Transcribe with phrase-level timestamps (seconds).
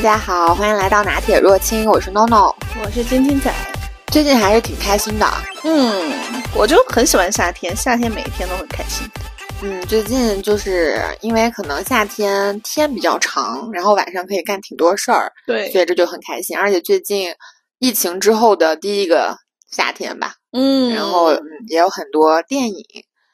[0.00, 3.54] 大家好，欢迎来到拿铁若清，我是 NONO，我是晶晶仔。
[4.06, 5.26] 最近还是挺开心的，
[5.62, 6.10] 嗯，
[6.56, 9.06] 我就很喜欢夏天，夏天每一天都很开心。
[9.60, 16.56] 嗯，最近就是因为可能夏天天比较长，然后晚上可以干挺多事儿，对，所以这就很开心。
[16.56, 17.28] 而且最近
[17.78, 19.36] 疫情之后的第一个
[19.70, 21.34] 夏天吧，嗯，然后
[21.68, 22.82] 也有很多电影，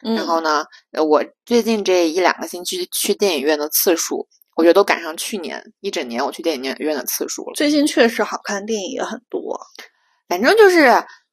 [0.04, 0.16] 嗯。
[0.16, 4.26] 然后呢，呃我最近这一两个星期去电影院的次数，
[4.56, 7.52] 我觉得都赶上去年一整年我去电影院的次数了。
[7.54, 9.60] 最近确实好看电影也很多，
[10.28, 10.88] 反正就是，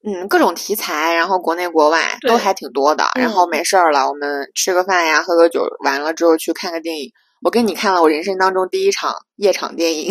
[0.06, 3.04] 嗯，各种题材，然后国内国外都还挺多的。
[3.18, 7.10] 然后嗯没事儿了，我们吃个饭呀，喝个酒，完了之后去看个电影。
[7.42, 10.10] 我跟你看了我人生当中第一场夜场电影，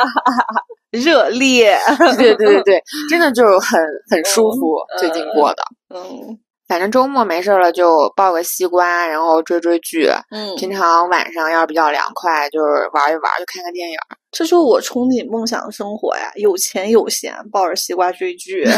[0.90, 1.76] 热烈，
[2.16, 3.78] 对对对对， 真的就很
[4.10, 4.76] 很舒服。
[4.98, 5.62] 最近过的，
[5.94, 10.10] 嗯反正周末没事儿了就抱个西瓜，然后追追剧。
[10.30, 13.96] 嗯，平常晚上要是比较凉快，就是玩一玩，就看个电影。
[14.32, 18.64] 这就是我憧憬梦想的生活呀，有钱有闲，抱着西瓜追剧。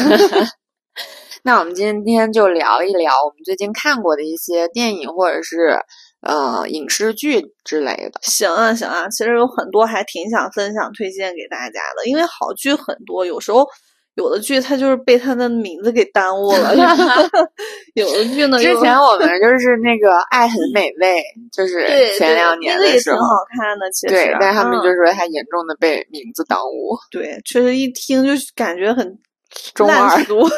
[1.42, 5.78] 那我们今天就聊一聊我们最近看过的一些电影或者是
[6.20, 8.20] 呃影视剧之类的。
[8.22, 13.66] 行啊行啊，其实有很多还挺想分享推荐给大家的，因为好剧很多，有时候。
[14.18, 16.74] 有的剧它就是被它的名字给耽误了，
[17.94, 21.18] 有的剧呢，之前我们就是那个《爱很美味》，
[21.56, 21.86] 就是
[22.18, 26.98] 前两年那个也挺的时候，好看的，其实对，但是他们嗯就说它严重的被名字耽误。
[27.12, 29.16] 对，确实一听就感觉很
[29.72, 30.40] 中二烂俗。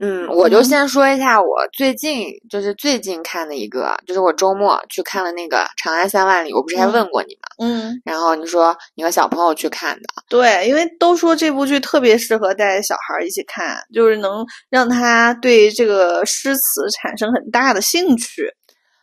[0.00, 7.48] 嗯，我就嗯先说一下我最近就是最近看的一个，就是我周末去看了那个《长安三万里》，我不是还嗯问过你吗？
[7.58, 18.50] 嗯，然后你说你和小朋友去看的，对，因为都说这部剧特别适合带小孩儿一起看，就是能让他对这个诗词产生很大的兴趣。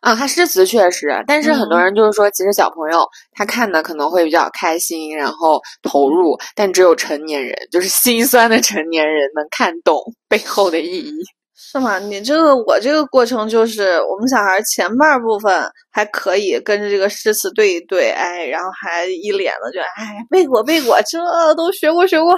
[0.01, 9.99] 啊，他诗词确实，但是很多嗯人就是说，其实小朋友他看的可能会比较开心，然后投入，但只有成年人，就是心酸的成年人能看懂
[10.29, 11.13] 背后的意义。
[11.59, 11.97] 是吗？
[11.99, 21.17] 你这个我这个过程就是，我们小孩儿前半部分还可以跟着这个诗词对一对，哎，然后还一脸的就哎背过背过，这
[21.55, 22.37] 都学过学过，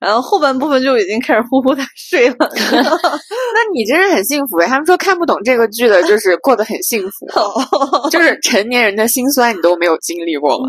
[0.00, 2.36] 然后后半部分就已经开始呼呼大睡了。
[2.72, 4.66] 那你真是很幸福诶！
[4.66, 7.26] 他们说看不懂这个剧的，就是过得很幸福，
[8.10, 10.68] 就是成年人的辛酸你都没有经历过吗？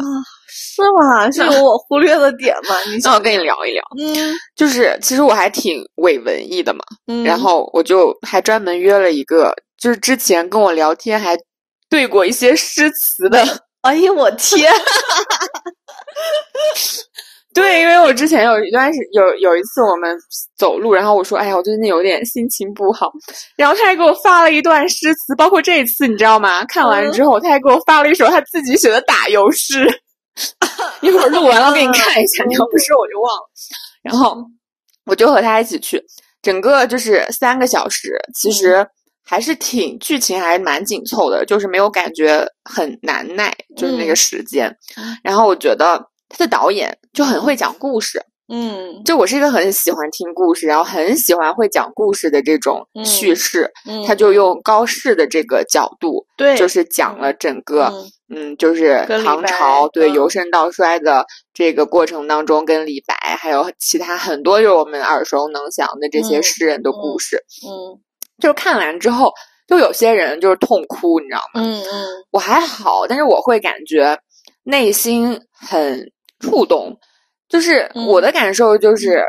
[0.53, 1.31] 是吗？
[1.31, 2.75] 是有我忽略的点吗？
[2.89, 11.37] 你 那我跟你聊一聊，嗯就是其实我还挺伪文艺的嘛，嗯，然后我就还专门约了一个，就是之前跟我聊天还
[11.89, 13.39] 对过一些诗词的。
[13.81, 14.71] 哎呀，我天！
[17.53, 20.17] 对，因为我之前有一段时有有一次我们
[20.57, 23.11] 走路，然后我说：“哎呀，我最近有点心情不好。”
[23.57, 26.63] 然后他还给我发了一段诗词，包括这一次你知道吗？
[26.65, 29.85] 看完之后，他还给我发了一首他自己写的打油诗。
[31.01, 33.49] 一会儿录完了给你看一下，你要不说我就忘了。
[34.01, 34.37] 然后
[35.05, 36.01] 我就和他一起去，
[36.41, 38.87] 整个就是三个小时，其实
[39.25, 44.73] 还是挺剧情还是蛮紧凑的，就是没有感觉很难耐，就是那个嗯时间。
[45.21, 46.01] 然后我觉得
[46.31, 53.69] 他的导演就很会讲故事，嗯就我是一个很喜欢听故事，然后很喜欢会讲故事的这种嗯叙事。
[53.87, 57.85] 嗯，他就用高适的这个角度，对，就是讲了整个。
[57.85, 67.99] 嗯嗯，就是唐朝对嗯由盛到衰的这个过程当中，跟李白还有其他很多就是我们耳熟能详的这些嗯诗人的嗯故事，嗯
[68.39, 69.33] 就是看完之后，
[69.67, 71.59] 就有些人就是痛哭，你知道吗？
[71.61, 74.17] 嗯嗯我还好，但是我会感觉
[74.63, 76.09] 内心很
[76.41, 76.97] 触动，
[77.47, 79.23] 就是嗯我的感受就是。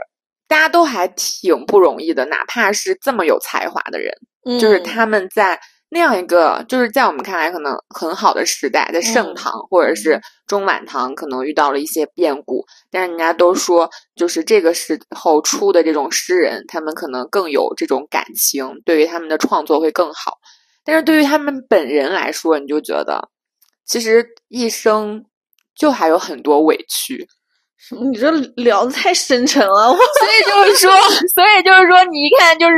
[0.49, 4.13] 大家都还挺不容易的，哪怕是这么有才华的人，
[4.45, 5.59] 嗯，就是他们在
[5.89, 20.35] 那样一个，就是在我们看来可能很好的时代，在盛嗯唐或者是中晚唐，可能遇到了一些变故，但是人家都说，就是这个时候出的这种诗人，他们可能更有这种感情，对于他们的创作会更好。
[20.85, 23.31] 但是对于他们本人来说，你就觉得，
[23.87, 25.25] 其实一生
[25.79, 27.27] 就还有很多委屈。
[27.89, 28.05] 什么？
[28.11, 28.31] 你这
[28.63, 30.93] 聊的太深沉了，我所以就是说，
[31.35, 32.75] 所以就是说，你一看就是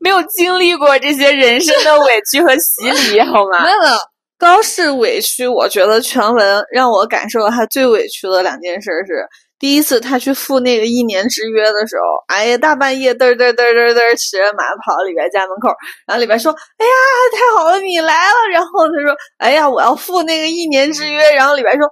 [0.00, 3.62] 没有经历过这些人生的委屈和洗礼，好吗？
[3.66, 3.94] 没有没有。
[4.38, 9.26] 高适委屈，我觉得全文让我感受到他最委屈的两件事是：
[9.58, 12.04] 第一次他去赴那个一年之约的时候，
[12.34, 15.68] 哎呀，大半夜嘚嘚嘚嘚嘚骑着马跑到李白家门口，
[16.06, 16.92] 然后李白说：“哎呀，
[17.32, 21.86] 太好了，你来了。”然后他说：“哎呀，我要赴那个一年之约。”然后李白说：“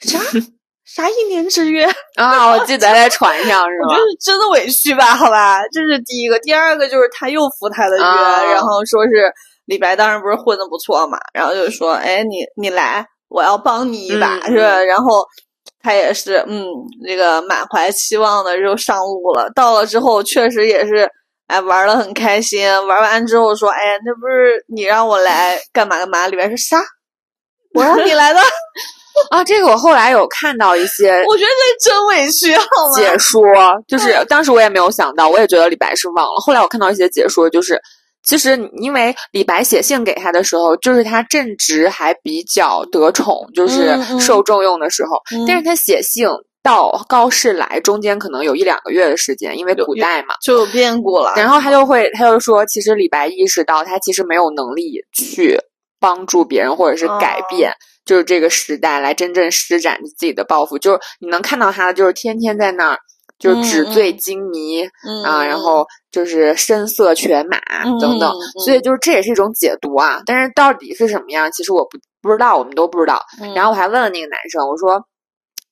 [0.00, 0.18] 啥？
[0.84, 1.84] 啥一年之约？
[2.16, 3.96] ”啊，我记得在船上 是吧我觉？
[3.96, 5.14] 得是真的委屈吧？
[5.14, 6.38] 好吧，这是第一个。
[6.40, 9.32] 第二个就是他又赴他的约，啊然后说是
[9.66, 14.82] 李白当时不是混的不错嘛，然后就说，哎，你你来，我要帮你一把，嗯是吧？
[14.82, 15.24] 然后
[15.80, 16.66] 他也是，嗯，
[17.06, 19.48] 这个满怀期望的就上路了。
[19.54, 21.08] 到了之后，确实也是，
[21.46, 22.66] 哎，玩的很开心。
[22.88, 26.26] 玩完之后说，哎呀，那不是你让我来干嘛干嘛？
[26.26, 26.78] 李白是啥？
[27.74, 28.40] 我让你来的，
[29.30, 32.94] 啊，这个我后来有看到一些我觉得这真委屈，好吗？
[32.94, 33.42] 解说，
[33.86, 36.32] 就是当时我也没有想到，我也觉得李白是忘了。
[36.44, 37.80] 后来我看到一些解说，就是
[38.24, 46.26] 其实因为李白写信给他的时候，就是他正值还比较得宠，就是受重用的时候，嗯但是他写信。
[46.62, 51.32] 到高适来中间可能有一两个月的时间，因为古代嘛，就有变故了。
[51.34, 55.58] 然后他就会，他就说，其实李白意识到他其实没有能力去
[55.98, 57.72] 帮助别人，或者是改哦变，
[58.10, 60.76] 就是这个时代来真正施展自己的抱负。
[60.76, 62.98] 就是你能看到他，就是天天在那儿，
[63.38, 67.60] 就是纸嗯醉金迷、嗯啊，然后就是声色犬马
[68.00, 68.34] 等等，
[68.64, 70.20] 所以就是这也是一种解读啊。
[70.26, 73.22] 但是到底是什么样，其实我不不知道，我们都不知道。
[73.40, 75.00] 嗯然后我还问了那个男生，我说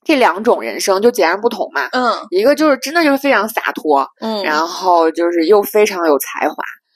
[0.05, 1.89] 这两种人生就截然不同嘛。
[1.91, 6.55] 嗯一个就是真的就是非常洒脱，嗯，然后就是又非常有才华，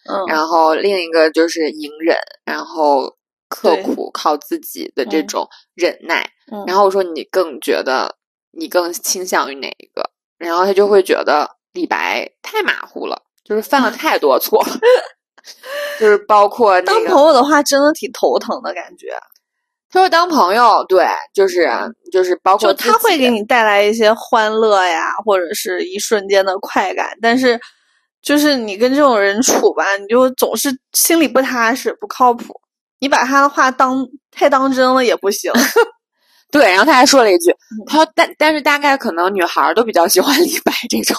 [0.09, 3.13] 嗯然后另一个就是隐忍，然后
[3.55, 6.29] 刻苦，靠自己的这嗯种忍耐。
[6.51, 8.17] 嗯然后我说你更觉得
[8.51, 10.11] 你更倾向于哪一个？
[10.39, 14.63] 然后他就会觉得李白太马虎了，就是犯了 太多错，
[16.01, 19.09] 就是包括那个当朋友的话，真的挺头疼的感觉。
[19.91, 21.69] 他说当朋友，对，就是
[22.11, 27.61] 就是包括就他会给你带来一些欢乐呀，或者是一瞬间的快感，但是
[28.23, 32.59] 就是你跟这种人处吧，你就总是心里不踏实、不靠谱。
[33.03, 35.51] 你把他的话当太当真了也不行。
[36.53, 41.17] 对，然后他还说了一句，嗯他说但但是大概可能女孩儿都比较喜欢 李白这种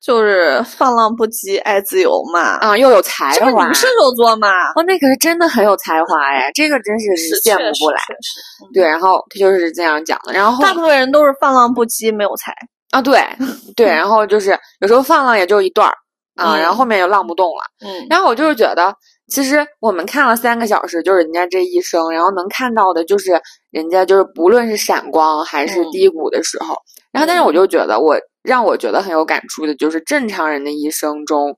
[0.00, 2.56] 就是放浪不羁、爱自由嘛。
[2.58, 3.74] 啊，又有才华这不是你。
[3.74, 4.48] 射手座嘛？
[4.76, 8.00] 哦，那可是真的很有才华呀，这个真是是羡慕不来。
[8.72, 12.54] 对，然后他就是这样讲的，然后大部分人都是放浪不羁，没有才。
[12.90, 13.24] 啊，对
[13.74, 15.94] 对，然后就是有时候放浪也就一段儿
[16.36, 17.62] 啊，嗯然后后面又浪不动了。
[17.86, 18.94] 嗯然后我就是觉得，
[19.28, 23.40] 其实我们看了三个小时，就是人家这一生，然后能看到的就是
[23.70, 25.90] 人家就是不论是闪光还是嗯。
[25.92, 26.76] 低谷的时候，
[27.10, 31.56] 然后但是我就觉得我让我觉得很有感触的就是正常人的一生中，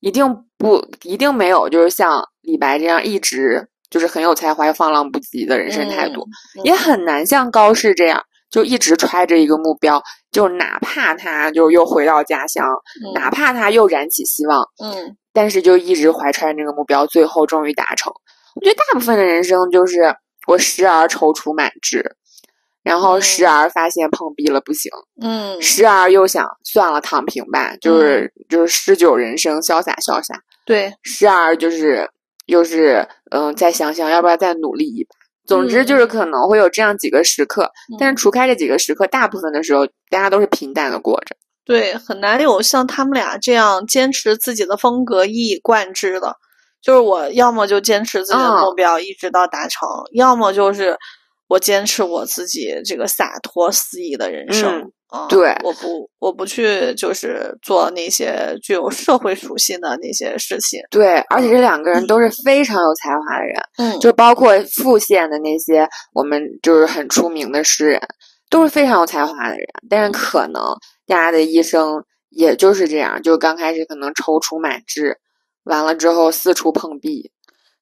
[0.00, 6.26] 一定不一定没有就是像李白这样一直就是很有才华又放浪不羁的人生态度，
[6.58, 8.22] 嗯也很难像高适这样。
[8.48, 12.64] 就一直揣着一个目标，就哪怕他就又回到家乡，
[13.12, 18.10] 哪怕他又燃起希望，嗯但是就一直怀揣这个目标，最后终于达成。
[18.54, 20.16] 我觉得大部分的人生就是
[20.46, 22.16] 我时而踌躇满志，
[22.82, 24.90] 然后时而发现碰壁了不行，
[25.20, 25.60] 嗯。
[25.60, 30.34] 时而又想算了躺平吧，就是就是诗酒人生，潇洒潇洒；
[30.64, 32.08] 对，时而就是
[32.46, 35.10] 又是嗯、再想想要不要再努力一把。
[35.44, 41.36] 总之就是可能会有这样几个时刻，但是除开这几个时刻，大部分的时候大家都是平淡的过着。
[41.66, 46.34] 对，很难有像他们俩这样坚持自己的风格、一以贯之的。
[46.80, 50.96] 就是我要么就坚持自己的嗯目标一直到达成，要么就是
[51.48, 54.78] 我坚持我自己这个洒脱肆意的人生。
[54.78, 60.80] 嗯嗯对我不，我不去就是做那些具有社会属性的那些事情。
[60.90, 68.00] 对，而且这两个人都是非常有才华的人，嗯就包括复县的那些我们就是很出名的诗人，
[68.50, 69.66] 都是非常有才华的人。
[69.88, 70.60] 但是可能
[71.06, 75.18] 大家的一生也就是这样，就刚开始可能踌躇满志，
[75.64, 77.30] 完了之后四处碰壁。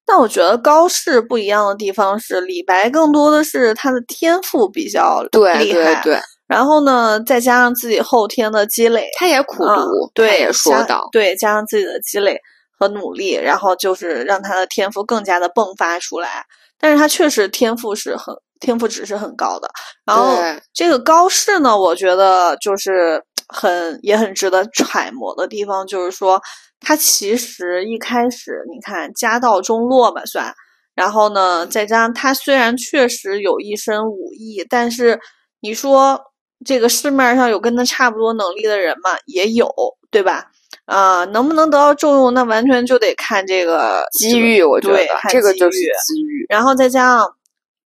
[0.06, 12.38] 但我觉得高适不一样的地方是，李白更多的是他的天赋比较对厉害，对对，然后呢，再加上自己后天的积累，他也苦嗯读，他对，也说加到，对，加上自己的积累
[12.78, 16.44] 和努力，然后就是让他的天赋更加的迸发出来。
[16.78, 19.68] 但是他确实天赋是很天赋值是很高的。
[20.04, 20.36] 然后
[20.72, 26.40] 这个高适呢，我觉得就是很也很值得揣摩的地方，就是说
[26.80, 30.52] 他其实一开始你看家道中落吧算，
[30.94, 35.18] 然后呢再加上他虽然确实有一身武艺，但是
[35.60, 36.20] 你说
[36.64, 39.70] 这个市面上有跟他差不多能力的人嘛，也有，
[40.10, 40.46] 对吧？
[40.86, 44.98] 啊、能不能得到重用，那完全就得看这个机遇，我觉得
[45.30, 47.36] 这个就是机遇，然后再加上，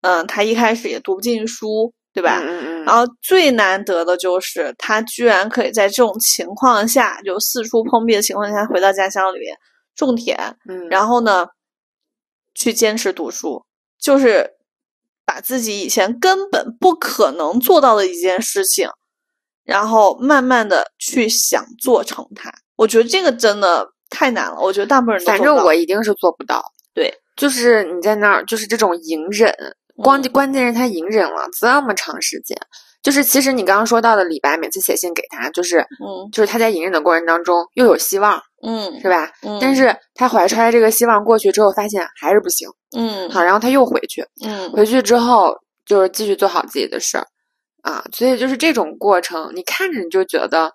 [0.00, 2.40] 嗯，他一开始也读不进书，对吧？
[2.42, 9.56] 嗯嗯然后最难得的就是他居然可以在这种情况下，就四处碰壁的情况下，回到家乡里面
[9.94, 10.36] 种田，
[10.68, 11.46] 嗯，然后呢，
[12.54, 13.64] 去坚持读书，
[14.00, 14.54] 就是
[15.24, 18.88] 把自己以前根本不可能做到的一件事情，
[19.64, 22.52] 然后慢慢的去想做成它。
[22.78, 26.64] 我觉得这个真的太难了，我觉得大部分人都反正我一定是做不到。
[26.94, 29.54] 对，就是你在那儿，就是这种隐忍，
[29.96, 32.56] 关关键是他隐忍了这么长时间。
[33.00, 36.30] 就是其实你刚刚说到的李白每次写信给他，就是嗯。
[36.32, 39.00] 就是他在隐忍的过程当中又有希望，嗯。
[39.00, 39.30] 是吧？
[39.42, 43.28] 嗯，但是他怀揣着这个希望过去之后，发现还是不行，嗯。
[43.30, 44.70] 好，然后他又回去，嗯。
[44.72, 45.56] 回去之后
[45.86, 47.26] 就是继续做好自己的事儿，
[47.82, 50.72] 啊，所以就是这种过程，你看着你就觉得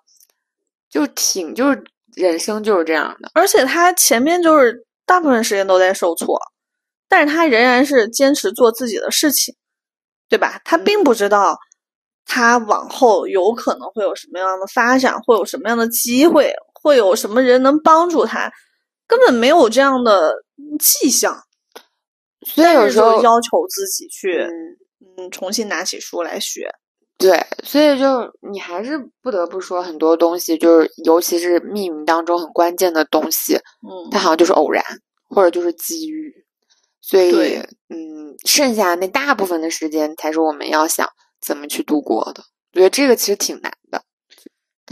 [0.88, 1.84] 就挺就是
[2.16, 6.40] 人生就是这样的，而且他前面就是大部分时间都在受挫，
[7.08, 9.54] 但是他仍然是坚持做自己的事情，
[10.28, 10.60] 对吧？
[10.64, 11.58] 他并不知道
[12.24, 16.52] 他往后有可能会有什么样的发展，会有什么样的机会，
[16.82, 18.50] 会有什么人能帮助他，
[19.06, 20.34] 根本没有这样的
[20.78, 21.42] 迹象。
[22.46, 24.50] 所以有时候要求自己去嗯。
[25.16, 26.68] 嗯重新拿起书来学。
[27.24, 34.84] 对，所以就你还是不得不说很多东西，就是尤其是命运当中很关键的东西，嗯它好像就是偶然，
[35.30, 36.34] 或者就是机遇。
[37.00, 37.56] 所以，
[37.88, 41.08] 嗯，剩下那大部分的时间才是我们要想
[41.40, 42.42] 怎么去度过的。
[42.74, 44.02] 我觉得这个其实挺难的，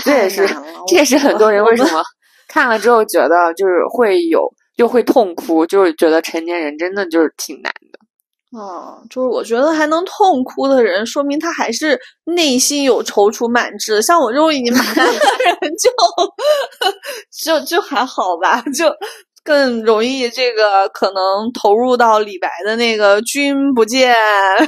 [0.02, 0.48] 这也是
[0.86, 2.02] 这也是很多人为什么
[2.48, 7.98] 看了之后觉得就是会有就会痛哭，就是觉得成年人真的就是挺难的。
[8.52, 14.02] 哦，就是我觉得还能痛哭的人，说明他还是内心有踌躇满志。
[14.02, 15.90] 像我这种已经麻木的人 就，
[17.60, 18.92] 就就还好吧，就
[19.42, 24.14] 更容易这个可能投入到李白的那个“君不见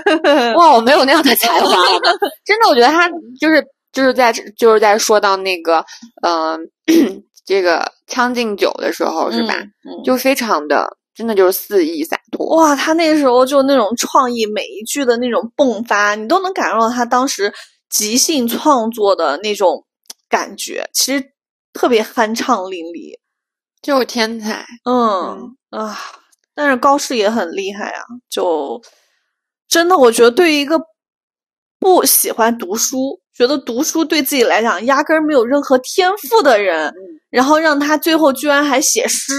[0.57, 1.69] 哇，我没有那样的才华，
[2.45, 3.63] 真的，我觉得他就是
[3.93, 5.85] 就是在就是在说到那个
[6.27, 6.59] 嗯、
[7.47, 9.55] 这个《将进酒》的时候，是吧？
[9.85, 12.57] 嗯就非常的真的就是肆意洒脱。
[12.57, 17.53] 哇，他那时候就那种创意，每一句的那种迸发，你都能感受到他当时
[17.89, 19.85] 即兴创作的那种
[20.29, 21.33] 感觉，其实
[21.73, 23.19] 特别酣畅淋漓。
[23.83, 25.99] 就是天才，嗯啊，
[26.55, 28.81] 但是高适也很厉害啊，就
[29.69, 30.81] 真的，我觉得对于一个
[31.79, 36.95] 不喜欢读书，觉得读书对自己来讲压根儿没有任何天赋的人，
[37.29, 39.35] 然后让他最后居然还写诗，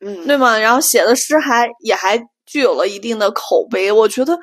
[0.00, 0.58] 嗯，对吗？
[0.58, 4.36] 然后写的诗还也还具有了一定的口碑，我觉得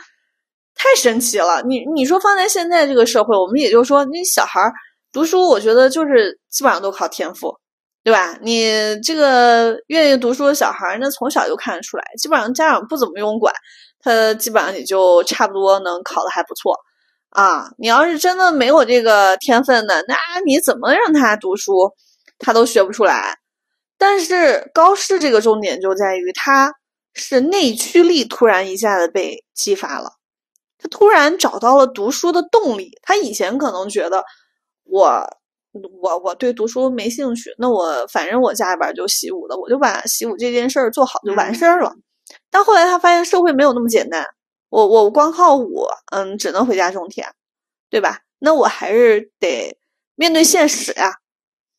[0.75, 1.61] 太神奇了。
[1.63, 4.71] 你你说放在现在这个社会，我们也就说那小孩儿
[5.11, 7.55] 读书，我觉得就是基本上都靠天赋，
[8.03, 8.37] 对吧？
[8.41, 13.53] 你这个愿意读书的小孩儿，那从小就看得出来，基本上家长不怎么用管，
[13.99, 16.75] 他基本上也就差不多能考得还不错。
[17.29, 21.91] 啊，你要是真的没有这个天分的，那你怎么让他读书，
[22.39, 23.37] 他都学不出来。
[24.05, 26.73] 但是高适这个重点就在于他
[27.13, 30.09] 是内驱力突然一下子被激发了，
[30.77, 32.91] 他突然找到了读书的动力。
[33.01, 34.25] 他以前可能觉得
[34.83, 35.25] 我
[36.01, 41.93] 我我对读书没兴趣，那我反正我家里边就习武的，我就把习武这件事儿做好就完事儿了。
[42.51, 44.27] 但后来他发现社会没有那么简单，
[44.67, 47.25] 我我光靠武，嗯，只能回家种田，
[47.89, 48.19] 对吧？
[48.39, 49.77] 那我还是得
[50.15, 51.13] 面对现实呀，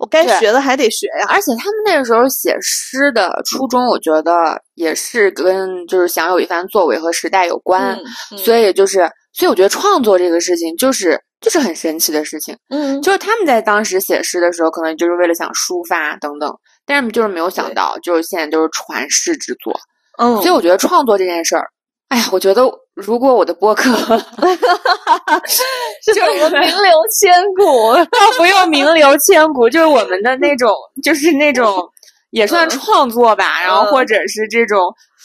[0.05, 1.27] 我该学的还得学呀。
[1.31, 7.99] 而且他们那个时候写诗的初衷，我觉得也是跟就是想有一番作为和时代有关，
[8.31, 12.55] 嗯所以就是，所以我觉得创作这个事情就是就是很神奇的事情。
[12.69, 16.53] 嗯，就是他们在当时写诗的时候，可能就是为了想抒发等等，
[16.85, 19.75] 但是就是没有想到，就是现在都是传世之作。
[20.19, 21.67] 嗯，所以我觉得创作这件事儿，
[22.09, 22.63] 哎呀，我觉得
[22.95, 23.91] 如果我的播客
[25.49, 27.95] 是怎么名留千古？
[28.11, 30.71] 倒不用名留千古，就是我们的那种，
[31.03, 31.83] 就是那种
[32.31, 34.81] 也算创作吧，然后或者是这种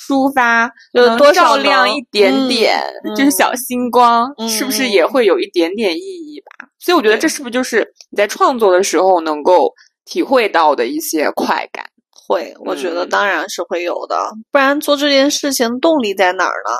[0.08, 2.82] 抒发，就多少照亮一点嗯点，
[3.16, 6.68] 就是小星光，是不是嗯也会有一点点意义吧？
[6.80, 9.72] 所以我觉得这是不是就是你在创作的时候能够
[10.06, 11.86] 体会到的一些快感？
[12.30, 13.10] 会，我觉得嗯。
[13.10, 14.16] 当然是会有的，
[14.52, 16.78] 不然做这件事情动力在哪儿呢？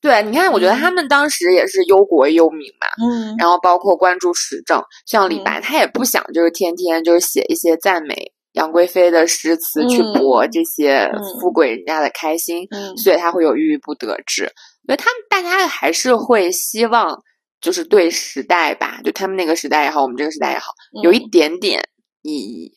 [0.00, 3.36] 对，你看，我觉得他们当时也是忧国忧民嘛，嗯。
[3.38, 5.62] 然后包括关注时政，像李白，嗯。
[5.62, 10.12] 他也不想就是天天就是写一些赞美杨贵妃的诗词去嗯。
[10.14, 11.22] 博这些嗯。
[11.40, 12.96] 富贵人家的开心，嗯。
[12.96, 14.44] 所以他会有郁郁不得志。
[14.86, 17.18] 我觉得他们大家还是会希望，
[17.60, 21.30] 就是对时代吧，就他们那个时代也好，我们这个时代也好，有一嗯。
[21.30, 21.82] 点点
[22.22, 22.72] 意义。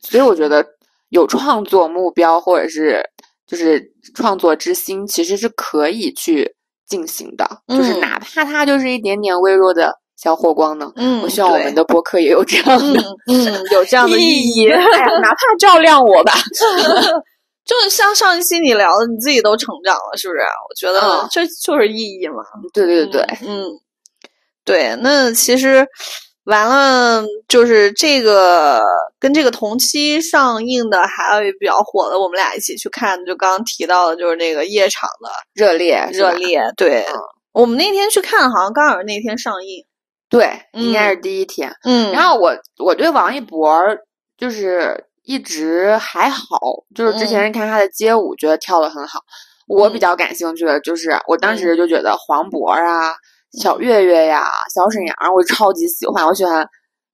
[0.00, 0.64] 所以我觉得
[1.10, 3.02] 有创作目标或者是
[3.46, 3.82] 就是
[4.14, 6.54] 创作之心，其实是可以去
[6.86, 10.92] 进行的，就是嗯哪怕它就是一点点微弱的小火光呢。
[10.96, 14.68] 嗯，我希望我们的播客也有这样嗯的嗯有这样的意义。
[14.68, 16.32] 哎呀哪怕照亮我吧。
[17.68, 20.40] 就是像上一期你聊的，你自己都成长了，是不是？
[20.40, 22.36] 我觉得嗯这就是意义嘛。
[22.72, 23.66] 对对对，嗯，
[24.64, 24.96] 对。
[25.02, 25.86] 那其实
[26.48, 28.82] 完了，就是这个
[29.20, 36.62] 跟这个同期上映的，还有一比较火的，我们俩一起去看，就刚刚提到的，就是那个夜场的热烈热烈。
[36.74, 37.14] 对，嗯
[37.52, 39.84] 我们那天去看，好像刚好是那天上映。
[40.30, 41.70] 对，应该是第一天。
[41.84, 43.82] 嗯然后我我对王一博
[44.38, 46.46] 就是一直还好，
[46.94, 49.20] 就是之前看他的街舞，觉得跳的很好。
[49.66, 53.12] 我比较感兴趣的就是，我当时就觉得黄渤啊、
[53.58, 56.66] 小岳岳呀、小沈阳，我超级喜欢，我喜欢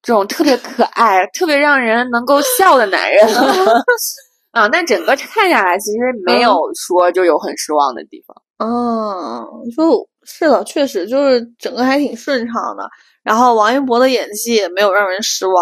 [0.03, 3.27] 这种特别可爱、特别让人能够笑的男人。
[4.53, 8.37] 啊，但整个看下来，其实没有说就有很失望的地方。
[8.59, 9.45] 嗯，
[9.77, 12.89] 就是的，确实就是整个还挺顺畅的。
[13.25, 15.57] 然后王一博的演技也没有让人失望。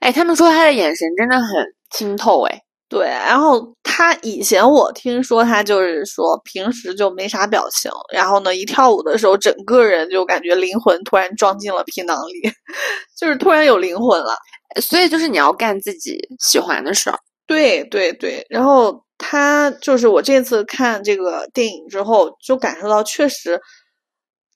[0.00, 1.46] 哎，他们说他的眼神真的很
[1.90, 2.60] 清透，哎，
[2.94, 12.52] 对，然后他以前我听说他就是说平时就没啥表情，然后呢一跳舞的时候，整个人就感觉灵魂突然装进了皮囊里，
[13.18, 14.36] 就是突然有灵魂了。
[14.80, 17.18] 所以就是你要干自己喜欢的事儿。
[17.48, 23.60] 对对对，然后他就是我这次看这个电影之后，就感受到确实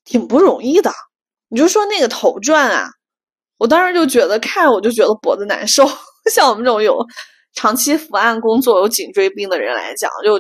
[0.05, 0.93] 挺不容易的。
[1.49, 2.89] 你就说那个头转啊，
[3.59, 5.85] 我当时就觉得看我就觉得脖子难受，
[6.33, 7.05] 像我们这种有
[7.59, 10.39] 长期伏案工作、有颈椎病的人来讲，就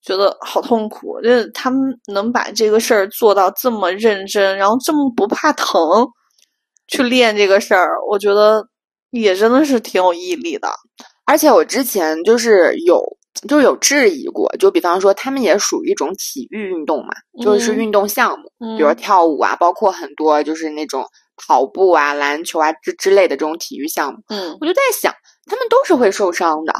[0.00, 1.20] 觉得好痛苦。
[1.20, 1.80] 就是他们
[2.12, 5.76] 能把这个事儿做到这么认真，然后这么不怕疼
[6.86, 8.64] 去练这个事儿，我觉得
[9.10, 10.68] 也真的是挺有毅力的。
[11.24, 13.02] 而且我之前就是有
[13.48, 21.04] 就是有质疑过，就比方说他们也属于一种体育运动嘛，就是嗯运动项目，嗯比如跳舞啊，包括很多就是那种
[21.46, 24.18] 跑步啊、篮球啊之之类的这种体育项目。
[24.28, 25.12] 嗯我就在想，
[25.46, 26.72] 他们都是会受伤的，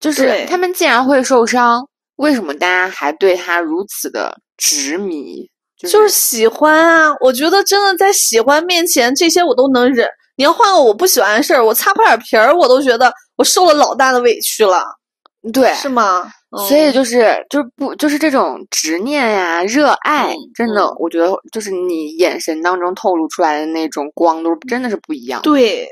[0.00, 5.50] 就是他们既然会受伤，为什么大家还对他如此的执迷？
[5.76, 7.12] 就就是喜欢啊！
[7.20, 10.08] 我觉得真的在喜欢面前，这些我都能忍。
[10.36, 14.84] 你要换个我不喜欢的事儿，我擦破点皮儿，我都觉得我受了老大的委屈了，
[15.52, 16.30] 对，是吗？
[16.68, 25.42] 所以嗯就是就是不就是这种执念呀、热爱，嗯真的，嗯我觉得就是你眼神当中透露出来的那种光，都是真的是不一样。
[25.42, 25.88] 对，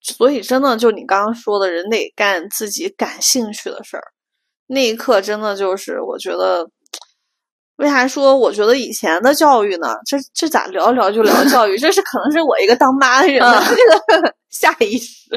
[0.00, 4.02] 所以真的就你刚刚说的，人得干自己感兴趣的事儿。
[4.68, 6.68] 那一刻真的就是，我觉得，
[7.76, 9.94] 为啥说我觉得以前的教育呢？
[10.04, 11.78] 这这咋聊着聊就聊教育？
[11.78, 15.28] 这是可能是我一个当妈的人的这个 下意识，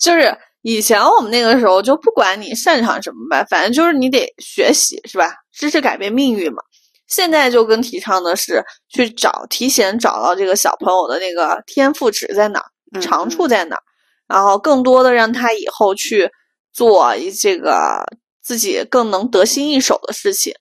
[0.00, 5.32] 就是以前我们那个时候就不管你擅长什么吧，反正就是你得学习，是吧？
[5.52, 6.62] 知识改变命运嘛。
[7.06, 12.66] 现在就跟提倡的是去找提前找到这个小朋友的那个天赋值在哪儿。
[12.90, 13.82] 嗯长处在哪儿，
[14.26, 16.30] 然后更多的让他以后去
[16.72, 18.02] 做一这个
[18.42, 20.54] 自己更能得心应手的事情。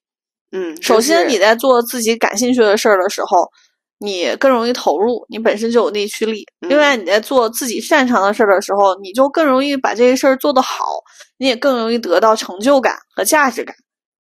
[0.51, 3.49] 嗯，首先，你在做自己感兴趣的事儿的时候，
[3.99, 6.45] 你更容易投入，你本身就有内驱力。
[6.62, 10.86] 嗯另外，你在做自己擅长的事儿的时候，你就更容易把这些事儿做得好，
[11.38, 13.75] 你也更容易得到成就感和价值感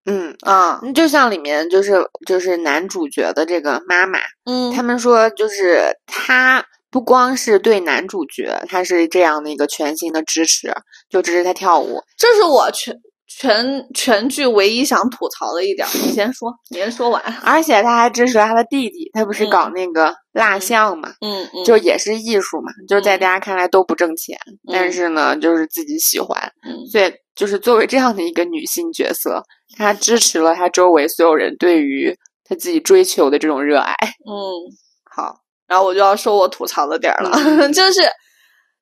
[0.06, 0.80] 嗯，啊。
[0.82, 1.94] 嗯就像里面就是
[2.26, 10.72] 就是男主角的这个妈妈，嗯他们说就是他不光是对男主角，他是这样的一个全新的支持，
[11.10, 12.00] 就支持他跳舞。
[12.16, 12.94] 这是我全
[13.38, 15.90] 全全剧唯一想吐槽的一点儿。
[15.94, 17.22] 你先说，你先说完。
[17.42, 24.38] 而且他还支持了他的弟弟，他不是嗯搞那个蜡像嘛，嗯嗯，就也是艺术嘛，就是在嗯大家看来都不挣钱，
[24.72, 29.42] 但嗯是呢，就是自己喜欢，嗯所以就是作为这样的一个女性角色，
[29.76, 33.92] 她支持了她周围所有人对于她自己追求的这种热爱。
[34.26, 34.32] 嗯，
[35.14, 35.34] 好，
[35.68, 38.00] 然后我就要说我吐槽的点儿了，嗯 就是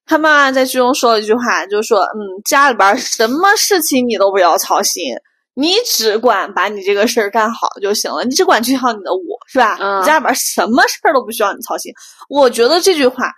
[0.07, 5.15] 他妈妈在剧中说了一句话，就说：“嗯，家里边儿什么事情你都不要操心，
[5.55, 9.77] 你只管把你这个事儿干好就行了，你只管去好你的舞，是吧？
[9.81, 11.93] 嗯家里边儿什么事儿都不需要你操心。”
[12.29, 13.33] 我觉得这句话。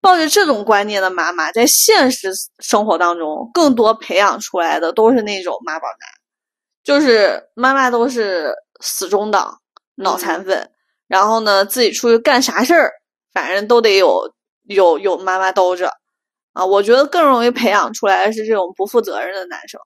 [0.00, 6.08] 抱着这种观念的妈妈，在现实生活当中，更多培养出来的都是那种妈宝男，
[6.84, 9.58] 就是妈妈都是死忠党、
[9.96, 10.70] 脑残粉，
[11.08, 12.92] 然后呢，自己出去干啥事儿，
[13.34, 14.32] 反正都得有
[14.68, 15.90] 有有妈妈兜着
[16.52, 16.64] 啊。
[16.64, 19.80] 我觉得更容易培养出来的是这种不负责任的男生。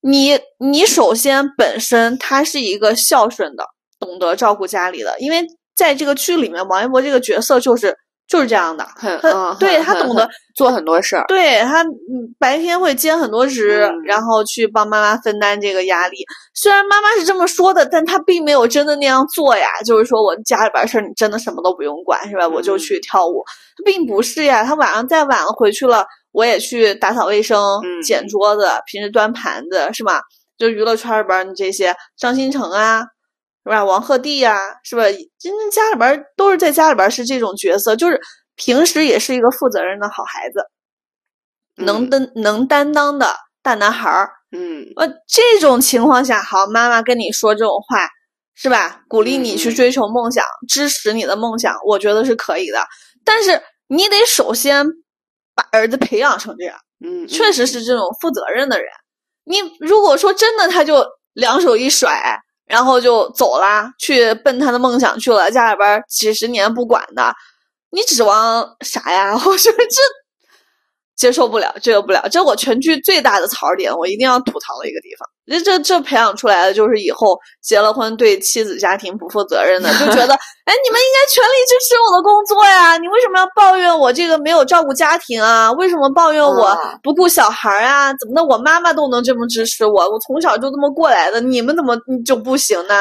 [0.00, 3.64] 你你首先本身他是一个孝顺的，
[3.98, 7.96] 懂得照顾家里的，因为在这个剧里面，王一博这个角色就是
[8.28, 11.24] 就是这样的，他很很很他懂得做很多事儿。
[11.28, 16.16] 对他，嗯，白天会兼很多职，嗯然后去帮妈妈分担这个压力。
[16.54, 19.66] 虽然妈妈是这么说的，但他并没有真的那样做呀。
[19.84, 22.48] 就是说我家里边儿事儿，你真的什么都不用管，是吧？
[22.48, 23.44] 我就嗯去跳舞，
[23.84, 24.64] 并不是呀。
[24.64, 30.20] 他晚上再晚了回去了，我也去打扫卫生、嗯捡桌子，平时端盘子，是吧？
[30.58, 33.04] 就娱乐圈里边儿你这些张新成啊，
[33.66, 33.84] 是吧？
[33.84, 35.02] 王鹤棣呀、是吧？
[35.40, 38.20] 真正家里边儿都是在家里边儿是这种角色，就是
[38.54, 40.60] 平时也是一个负责任的好孩子，
[41.84, 44.30] 能嗯担能担当的大男孩儿。
[44.56, 48.08] 嗯呃，这种情况下，好，妈妈跟你说这种话，
[48.54, 49.02] 是吧？
[49.08, 52.86] 鼓励你去追求梦想，支持你的梦想，我觉得是可以的。
[53.24, 54.86] 但是你得首先
[55.56, 58.86] 把儿子培养成这样，嗯，确实是这种负责任的人。
[59.44, 67.32] 你如果说真的他就两手一甩，然后就走啦，去奔他的梦想去了，家里边几十年不管的，
[67.90, 69.32] 你指望啥呀？
[69.34, 70.02] 我说这
[71.16, 75.26] 接受不了，接受不了，这我全剧最大的槽点，我一定要吐槽的一个地方。
[75.46, 80.34] 这这这培养出来的就是以后结了婚对妻子家庭不负责任的，就觉得
[80.66, 85.70] 哎，你们应该全力支持我的工作呀，你为什么要抱怨我这个没有照顾家庭啊？
[85.72, 88.12] 为什么抱怨我啊不顾小孩啊？
[88.14, 88.44] 怎么的？
[88.44, 92.94] 我妈妈都能这么支持我，我从小就这么过来的，你们怎么就不行呢？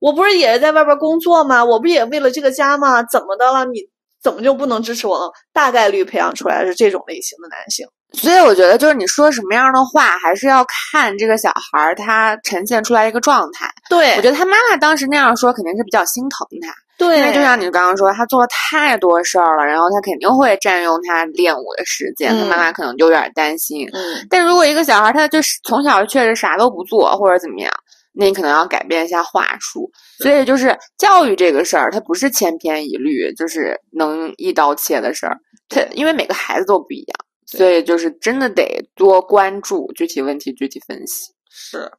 [0.00, 1.64] 我不是也是在外边工作吗？
[1.64, 3.02] 我不也为了这个家吗？
[3.02, 3.64] 怎么的了？
[3.64, 3.80] 你
[4.22, 5.24] 怎么就不能支持我呢？
[5.52, 7.86] 大概率培养出来的是这种类型的男性。
[8.14, 13.70] 所以我觉得就是你说什么样的话，还是要看这个小孩儿他呈现出来一个状态。
[13.90, 23.86] 对我觉得他妈妈当时那样说，肯定是比较心疼他，对，因为就像你刚刚说，他做了太多事儿了，然后他肯定会占用他练舞的时间，他嗯妈妈可能就有点担心。
[23.92, 27.70] 嗯但如果一个小孩儿他就是从小确实啥都不做或者怎么样，
[28.18, 29.88] 那你可能要改变一下话术。
[30.20, 35.38] 所以就是教育这个事儿，它不是千篇一律，就是能一刀切的事儿。
[35.68, 41.32] 它因为每个孩子都不一样，所以就是真的得多关注具体问题具体分析。
[41.48, 41.90] 是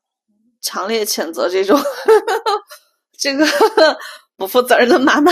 [0.62, 1.80] 强烈谴责这种
[3.18, 3.46] 这个
[4.36, 5.32] 不负责任的妈妈。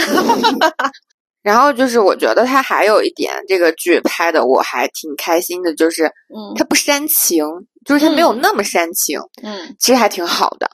[1.41, 7.45] 然后就是我觉得他还有一点，这个剧拍的我还挺开心的，就是嗯他不煽情，
[7.85, 10.69] 就是他没有嗯那么煽情，嗯，其实还挺好的，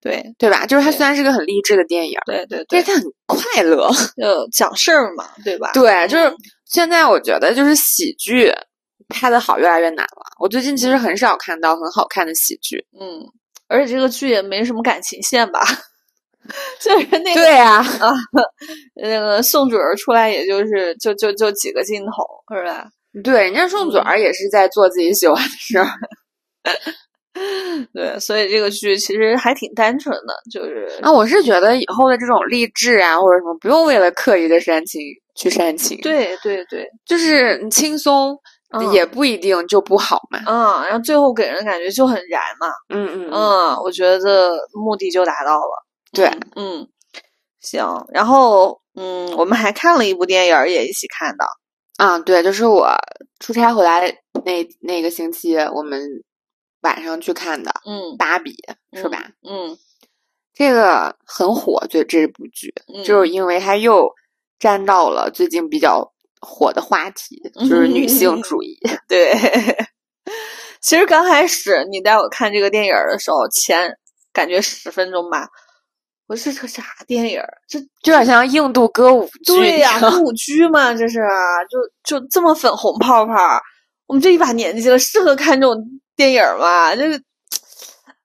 [0.00, 0.66] 对对吧？
[0.66, 3.88] 就是它虽然是个很励志的电影，对对对，但是它很快乐。
[4.16, 5.70] 就讲事儿嘛，对吧？
[5.72, 8.52] 对，就是嗯现在我觉得就是喜剧
[9.08, 10.36] 拍的好越来越难了。
[10.38, 12.84] 我最近其实很少看到很好看的喜剧。
[13.00, 13.24] 嗯，
[13.68, 15.60] 而且这个剧也没什么感情线吧。
[16.80, 18.14] 就是那个对啊，啊，
[18.96, 22.12] 那个宋祖儿出来，也就是就就就几个镜头，
[22.56, 22.86] 是吧？
[23.22, 25.86] 对，人家宋嗯祖儿也是在做自己喜欢的事儿。
[27.94, 35.00] 对，所以这个剧其实还挺单纯的，就是啊，我是觉得以后的这种励志啊，或者什么，不用为了刻意的煽情
[35.36, 38.30] 去煽情，，对对对，就是你轻松、
[38.72, 40.40] 嗯也不一定就不好嘛。
[40.46, 45.86] 嗯，然后最后给人感觉就很燃嘛，嗯嗯嗯，嗯，我觉得目的就达到了。
[46.12, 46.88] 对，嗯，
[47.60, 51.44] 行，然后嗯，我们还看了一部电影儿，也一起看的，
[51.96, 52.90] 啊，对，就是我
[53.40, 54.00] 出差回来
[54.44, 56.00] 那那个星期，我们
[56.80, 58.52] 晚上去看的嗯，《芭比》，
[59.00, 59.30] 是吧？
[59.48, 59.76] 嗯？
[60.54, 64.08] 这个很火，就这部剧，嗯，就是因为它又
[64.58, 68.76] 沾到了最近比较火的话题， 就是女性主义。
[69.06, 69.32] 对。
[70.80, 73.92] 其实刚开始你带我看这个电影儿的时候，前
[74.32, 75.48] 感觉十分钟吧，
[76.28, 77.48] 我说这个啥电影儿？
[77.66, 79.56] 这就有点像印度歌舞剧。
[79.56, 81.20] 对呀、歌舞剧嘛，这是
[82.04, 83.34] 就就这么粉红泡泡，
[84.06, 85.82] 我们这一把年纪了，适合看这种
[86.14, 86.94] 电影吗？
[86.94, 87.20] 就是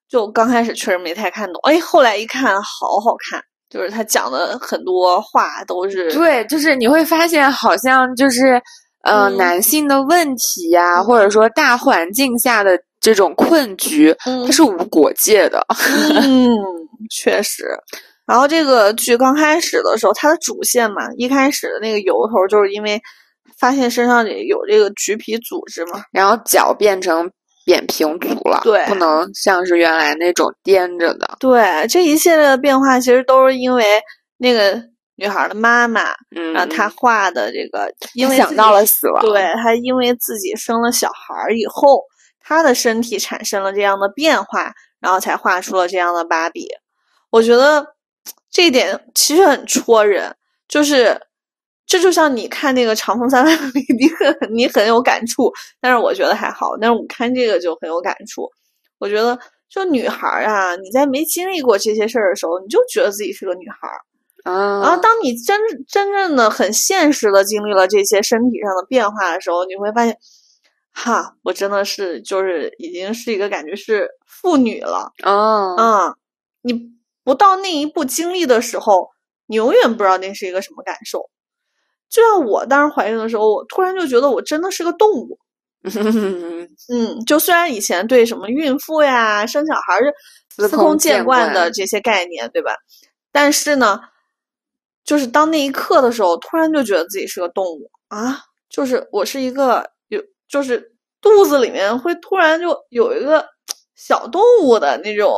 [0.06, 8.60] 就刚开始确实没太看懂，哎，后来一看好好看，就是他讲的很多话都是对，就是你会发现，好像就是
[9.02, 15.66] 呃，嗯男性的问题呀、或者说大环境下的这种困局，嗯它是无国界的。
[16.22, 16.50] 嗯，
[17.10, 17.64] 确实。
[18.26, 23.00] 然后这个剧刚开始的时候，它的主线嘛，一开始的那个由头就是因为
[23.58, 27.30] 发现身上有这个橘皮组织嘛，然后脚变成
[27.66, 31.36] 扁平足了，对不能像是原来那种颠着的。
[31.38, 33.84] 对，这一系列的变化其实都是因为
[34.38, 34.82] 那个
[35.16, 39.22] 女孩的妈妈，嗯，让她画的这个，因为想到了死亡。
[39.22, 42.00] 对，她因为自己生了小孩儿以后，
[42.40, 46.68] 她的身体产生了这样的变化，然后才画出了这样的芭比。
[47.34, 47.84] 我觉得
[48.48, 50.32] 这一点其实很戳人，
[50.68, 51.20] 就是
[51.84, 56.76] 这就像你看那个《长风三万里》，你很你很有感触，但是我觉得还好。
[56.80, 58.48] 但是我看这个就很有感触。
[58.98, 59.36] 我觉得，
[59.68, 63.98] 就女孩儿啊，你在没经历过这些事儿的时候，你就觉得自己是个女孩儿。
[64.44, 70.16] 嗯，然后，当你真真正的很现实的经历了这些身体上的变化的时候，你会发现，
[70.92, 75.10] 哈，我真的是就是已经是一个感觉是妇女了。
[75.24, 76.14] 嗯嗯，
[76.62, 76.94] 你
[77.24, 79.08] 不到那一步经历的时候，
[79.46, 81.28] 你永远不知道那是一个什么感受。
[82.08, 85.38] 就像我当时怀孕的时候，我突然就觉得我真的是个动物。
[86.88, 89.98] 嗯，就虽然以前对什么孕妇呀、生小孩
[90.48, 92.74] 司司空见惯的这些概念，对吧？
[93.32, 94.00] 但是呢，
[95.04, 103.46] 就是当那一刻的时候，突然就觉得自己是个动物啊，就是我是一个有，就是肚子里面会突然就有一个
[103.94, 105.34] 小动物的那种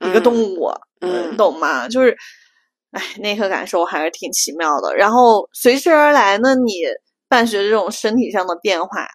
[0.00, 1.88] 一个动物，嗯你懂吗？
[1.88, 2.16] 就是，
[2.90, 4.94] 哎，那刻感受还是挺奇妙的。
[4.96, 6.72] 然后随之而来呢，你
[7.28, 9.06] 伴随这种身体上的变化，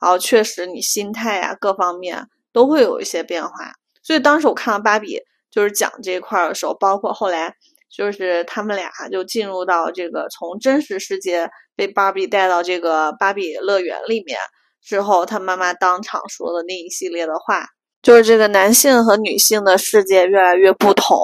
[0.00, 3.72] 然后确实你心态啊各方面都会有一些变化。
[4.02, 7.54] 所以当时我看到芭比就是讲这一块儿的时候，包括后来
[7.90, 14.38] 就是他们俩就进入到这个从真实世界被芭比带到这个芭比乐园里面
[14.82, 17.66] 之后，他妈妈当场说的那一系列的话，
[18.06, 21.18] 就是这个男性和女性的世界越来越不同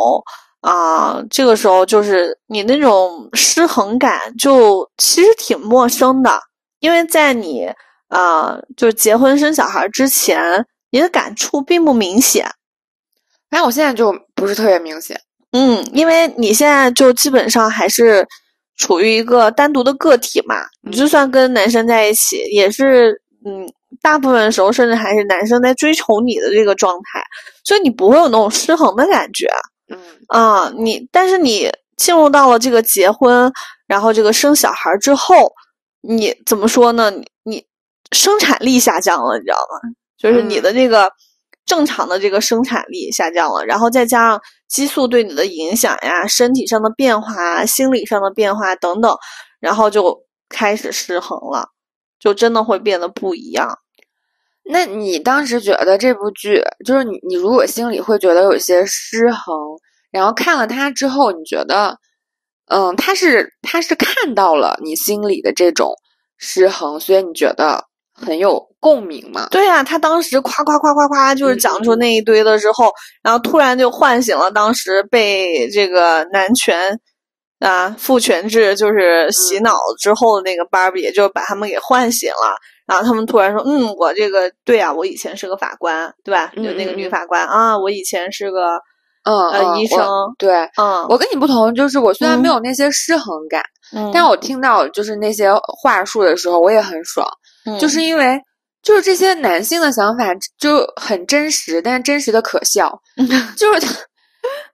[0.62, 6.40] 啊、这个时候就是你那种失衡感就其实挺陌生的，
[6.80, 7.70] 因为在你
[8.08, 12.44] 啊、就是结婚生小孩之前，你的感触并不明显。
[13.48, 15.20] 反正我现在就不是特别明显。
[15.52, 18.26] 嗯，因为你现在就基本上还是
[18.76, 27.22] 处于一个单独的个体嘛，你就算跟男生在一起，也是嗯，大部分时候甚至还是男生在追求你的这个状态，
[27.64, 29.46] 所以你不会有那种失衡的感觉
[29.88, 30.72] 嗯啊。
[30.76, 33.52] 你但是你进入到了这个结婚，
[33.86, 35.52] 然后这个生小孩之后，
[36.00, 37.10] 你怎么说呢？
[37.10, 37.66] 你你
[38.12, 39.90] 生产力下降了，你知道吗？
[40.16, 41.10] 就是你嗯的这个
[41.66, 49.14] 正常的这个生产力下降了，然后再加上激素对你的影响呀，身体上的变化啊，心理上的变化等等，
[49.60, 51.68] 然后就开始失衡了，
[52.18, 53.78] 就真的会变得不一样。
[54.64, 59.54] 那你当时觉得这部剧，就是你，你如果心里会觉得有些失衡，
[60.10, 61.98] 然后看了它之后，你觉得，
[62.68, 65.92] 嗯，他是他是看到了你心里的这种
[66.38, 69.48] 失衡，所以你觉得很有共鸣吗？
[69.50, 77.00] 对呀、他当时夸夸夸夸夸，就是讲出那一堆的时候，然后突然就唤醒了当时被这个男权
[77.62, 82.54] 啊父权制就是洗嗯脑之后的那个芭比，就把他们给唤醒了。
[82.86, 86.52] 然后他们突然说：“嗯，我这个对啊，我以前是个法官，对吧？
[86.56, 88.78] 就那个女法官啊，我以前是个
[89.24, 90.04] 嗯医生，
[90.36, 93.62] 对嗯，我跟你不同，就是我虽然没嗯有那些失衡感，
[93.94, 97.26] 嗯但我听到就是那些话术的时候，我也很爽，
[97.66, 98.38] 嗯就是因为。
[98.82, 100.24] 就是这些男性的想法
[100.58, 102.92] 就很真实，但是真实的可笑，
[103.56, 103.94] 就是他，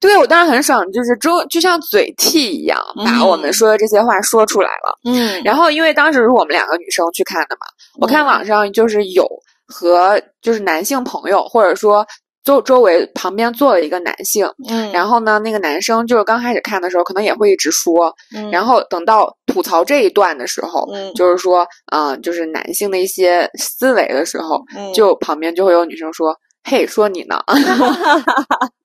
[0.00, 3.52] 对我当时很爽，就是周就像嘴替一样，把我们嗯。
[3.52, 4.98] 说的这些话说出来了。
[5.04, 7.66] 嗯，然后因为当时是我们两个女生去看的嘛，
[8.00, 8.26] 我看嗯。
[8.26, 9.26] 网上就是有
[9.66, 12.06] 和就是男性朋友，或者说
[12.44, 18.50] 周周围旁边坐了一个男性，嗯，然后呢，那个男生就是刚开始看的时候，可能也会一直说，嗯。
[18.52, 21.12] 然后等到吐槽这一段的时候，嗯。
[21.14, 24.92] 就是说，嗯、就是男性的一些思维的时候，嗯。
[24.94, 26.34] 就旁边就会有女生说
[26.64, 27.40] ：“嘿，说你呢。”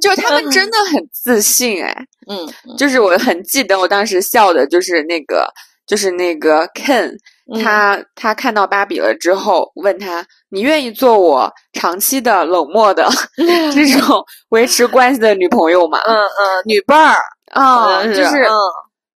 [0.00, 1.94] 就是他们真的很自信哎，
[2.28, 5.48] 嗯就是我很记得我当时笑的，就是那个，
[5.86, 7.10] 就是那个 Ken，
[7.52, 13.08] 嗯他他看到芭比了之后，问他：“你愿意做我长期的冷漠的
[13.74, 17.16] 这种维持关系的女朋友吗？”嗯嗯，女伴儿
[17.52, 18.54] 啊，像就是嗯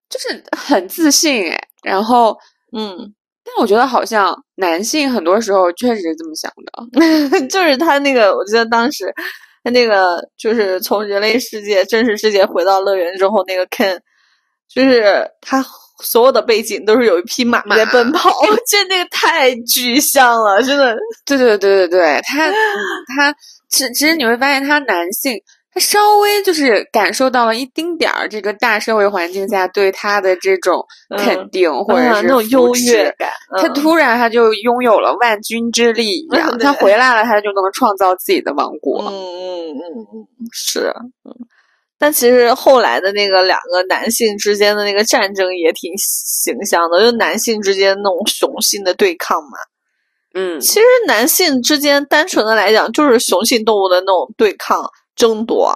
[0.09, 1.59] 就是很自信哎。
[1.83, 2.37] 然后，
[2.77, 3.13] 嗯。
[3.45, 7.43] 但我觉得好像男性很多时候确实是这么想的。
[7.51, 9.13] 就是他那个，我记得当时
[9.65, 13.99] 他那个就是从人类世界、真实世界回到乐园之后，那个 Ken，
[14.69, 15.65] 就是他
[16.03, 20.97] 所有的背景都是有一匹马马在奔跑，我觉得那个太具象了，真的。
[21.25, 22.55] 对对对对对，他嗯
[23.17, 23.35] 他
[23.69, 25.41] 其其实你会发现，他男性
[25.75, 30.85] 他稍微就是感受到了一丁点儿这个大社会环境下对他的这种
[31.17, 39.03] 肯定、或者是嗯那种优越感，他嗯突然他就拥有了万钧之力 一样，对他回来了，他就能创造自己的王国。
[39.09, 41.33] 嗯嗯嗯嗯，是，嗯。
[41.99, 49.51] 但其实后来的那个两个男性之间的那个战争也挺形象的，就男性之间那种雄性的对抗嘛。
[50.35, 54.83] 嗯其实男性之间单纯的来讲，就是雄性动物的那种对抗
[55.17, 55.75] 争夺。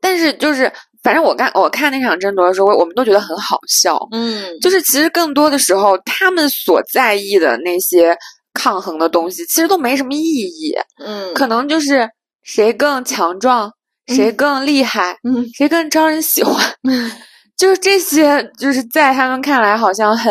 [0.00, 0.70] 但是就是
[1.02, 3.98] 反正我看我看那场争夺的时候，我我们都觉得很好笑。
[4.12, 8.16] 嗯就是其实更多的时候，他们所在意的那些
[8.52, 10.74] 抗衡的东西，其实都没什么意义。
[11.04, 12.08] 嗯可能就是
[12.42, 13.72] 谁更强壮，
[14.08, 16.62] 谁更厉害，嗯谁更招人喜欢，
[17.56, 20.30] 就是这些，就是在他们看来好像很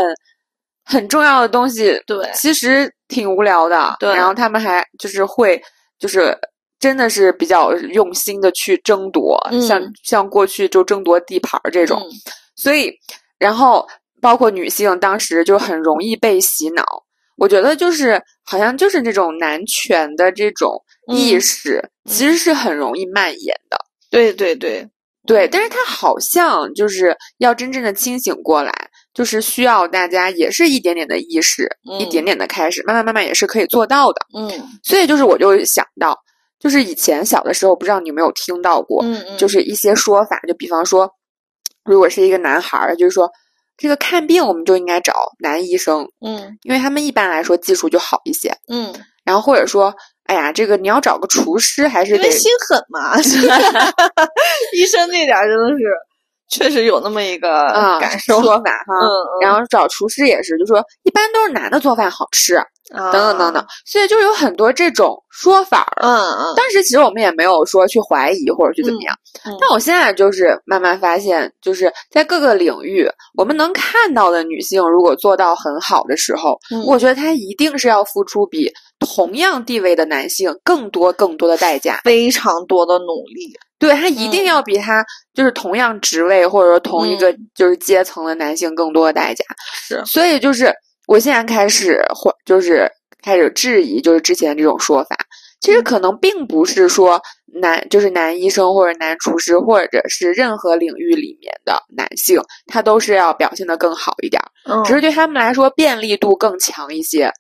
[0.86, 3.96] 很重要的东西，对其实挺无聊的。
[4.00, 5.60] 对然后他们还就是会，
[5.98, 6.38] 就是
[6.84, 12.12] 真的是比较用心的去争夺，嗯像像过去就争夺地盘儿这种，嗯
[12.58, 12.92] 所以
[13.40, 13.88] 然后
[14.22, 16.84] 包括女性当时就很容易被洗脑。
[17.38, 23.78] 我觉得就是好像就是这种男权的这种意嗯识，其实是很容易蔓延的。
[24.12, 24.86] 对对对，
[25.26, 28.72] 对，但是他好像就是要真正的清醒过来，
[29.14, 31.68] 就是需要大家也是一点点的意识，
[32.00, 34.20] 一点点的开始，慢慢慢慢也是可以做到的。
[34.38, 34.52] 嗯，
[34.84, 36.16] 所以就是我就想到，
[36.64, 41.12] 就是以前小的时候，不知道你有没有听到过，嗯嗯，就是一些说法，就比方说，
[41.84, 43.30] 如果是一个男孩儿，就是说
[43.76, 48.56] 这个看病我们就应该找男医生，嗯因为他们一般来说技术就好一些。
[48.70, 48.94] 嗯，
[49.26, 49.94] 然后或者说，
[50.26, 53.20] 哎呀，这个你要找个厨师还是得心狠嘛，
[54.74, 55.84] 医生那点儿真的是
[56.50, 58.42] 确实有那么一个啊感受。
[58.42, 58.94] 说法哈。
[59.02, 66.02] 嗯然后找厨师也是，就说一般都是男的做饭好吃，嗯，等等等等，所以就有很多这种说法儿。
[66.02, 69.16] 嗯嗯，当时其实我们也没有说去怀疑或者去怎么样，
[69.46, 82.02] 嗯嗯但我现在就是慢慢发现，就是在各个领域，我们能看到的女性，如果做到很好的时候，嗯我觉得她一定是要付出比同样地位的男性更多更多的代价。
[82.04, 83.54] 非常多的努力。
[83.80, 89.44] 对她一定嗯要比她就是同样职位或者说同一个就是阶层的男性更多的代价。
[89.88, 90.74] 是所以就是
[91.08, 92.90] 我现在开始或就是
[93.22, 95.18] 开始质疑，就是之前这种说法。
[95.60, 97.22] 其实嗯可能并不是说
[97.62, 104.42] 男就是男医生或者男厨师，或者是任何领域里面的男性，他都是要表现得更好一点
[104.86, 107.32] 只是对他们来说便利度更强一些。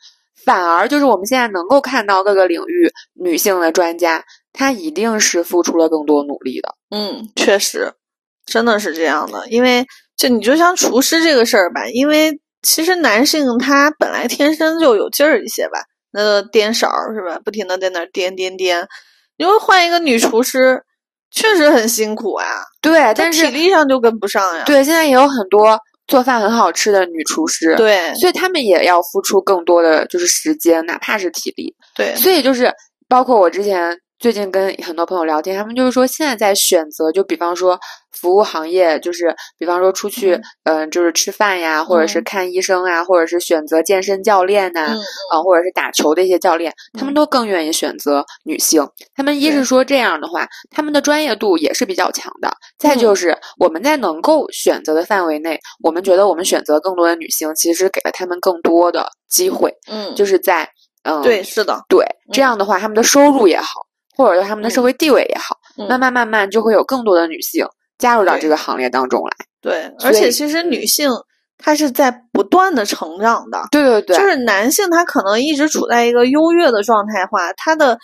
[0.45, 6.75] 反而就是我们现在能够看到各个领域女性的专家，她一定是付出了更多努力的。
[6.91, 7.93] 嗯，确实，
[8.45, 9.47] 真的是这样的。
[9.49, 9.85] 因为
[10.17, 15.79] 就你就像厨师这个事儿吧，因为其实男性他本来天生就有劲儿一些吧，
[16.11, 18.87] 那个颠勺儿是吧，不停的在那儿颠颠颠。
[19.37, 20.81] 你会换一个女厨师，
[21.31, 22.45] 确实很辛苦啊，
[22.81, 24.63] 对，但是体力上就跟不上呀。
[24.65, 31.75] 对现在也有很多做饭很好吃的女厨师，对所以他们也要付出更多的就是时间，哪怕是体力。
[31.95, 32.71] 对，所以就是
[33.09, 37.77] 包括我之前最近跟很多朋友聊天，他们就是说现在在选择，就比方说
[38.13, 42.23] 服务行业，就是比方说出去，嗯、就是吃饭呀，或者是嗯。
[42.23, 44.95] 看医生啊，或者是选择健身教练呐、嗯
[45.29, 47.15] 啊，或者是打球的一些教练，他们嗯。
[47.15, 48.87] 都更愿意选择女性。
[49.13, 52.47] 他们一是说这样的话，他们的专业度也是比较强的；
[52.79, 52.99] 再嗯。
[52.99, 60.69] 就是我们在能够选择的范围内，我们觉得我们选择更多的女性，其实给了他们更多的机会，嗯，就是在
[61.03, 62.43] 嗯，对，是的，对，这嗯。
[62.43, 63.67] 样的话，他们的收入也好，
[64.15, 67.65] 或者说他们的社嗯会地位也好，嗯慢慢慢慢就会有更多的女性
[67.97, 69.31] 加入到这个行列当中来。
[69.61, 71.09] 对，而且其实女性
[71.57, 77.97] 她是在不断的成长的，对对对，就是男性他可能一直处在一个优越的状态化，他的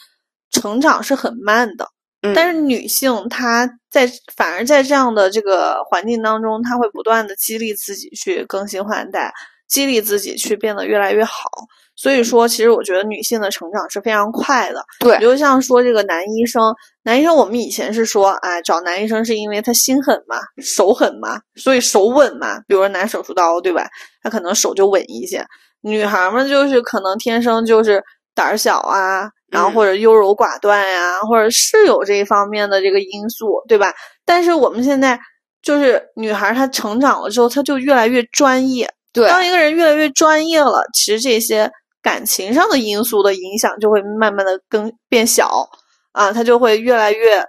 [0.51, 1.85] 成长是很慢的。
[2.21, 9.31] 嗯但是女性她在反而在这样的这个环境当中，她会不断的激励自己去更新换代，
[9.69, 11.49] 激励自己去变得越来越好。
[11.95, 14.81] 所以说，其实我觉得女性的成长是非常快的。
[15.01, 22.57] 对比如像说这个男医生，男医生我们以前是说，哎，找男医生是因为他心狠嘛，手狠嘛，所以手稳嘛。
[22.67, 23.85] 比如说拿手术刀，对吧？
[24.23, 25.45] 他可能手就稳一些。
[25.81, 28.01] 女孩们就是可能天生就是
[28.33, 33.93] 胆儿小啊，然后嗯或者优柔寡断呀、或者是有这一方面的这个因素，对吧？
[34.23, 35.19] 但是我们现在
[35.61, 38.89] 就是女孩，她成长了之后，她就越来越专业。
[39.11, 41.69] 对当一个人越来越专业了，其实这些
[42.01, 45.69] 感情上的因素的影响就会慢慢的更变小
[46.11, 47.43] 啊，他就会越来越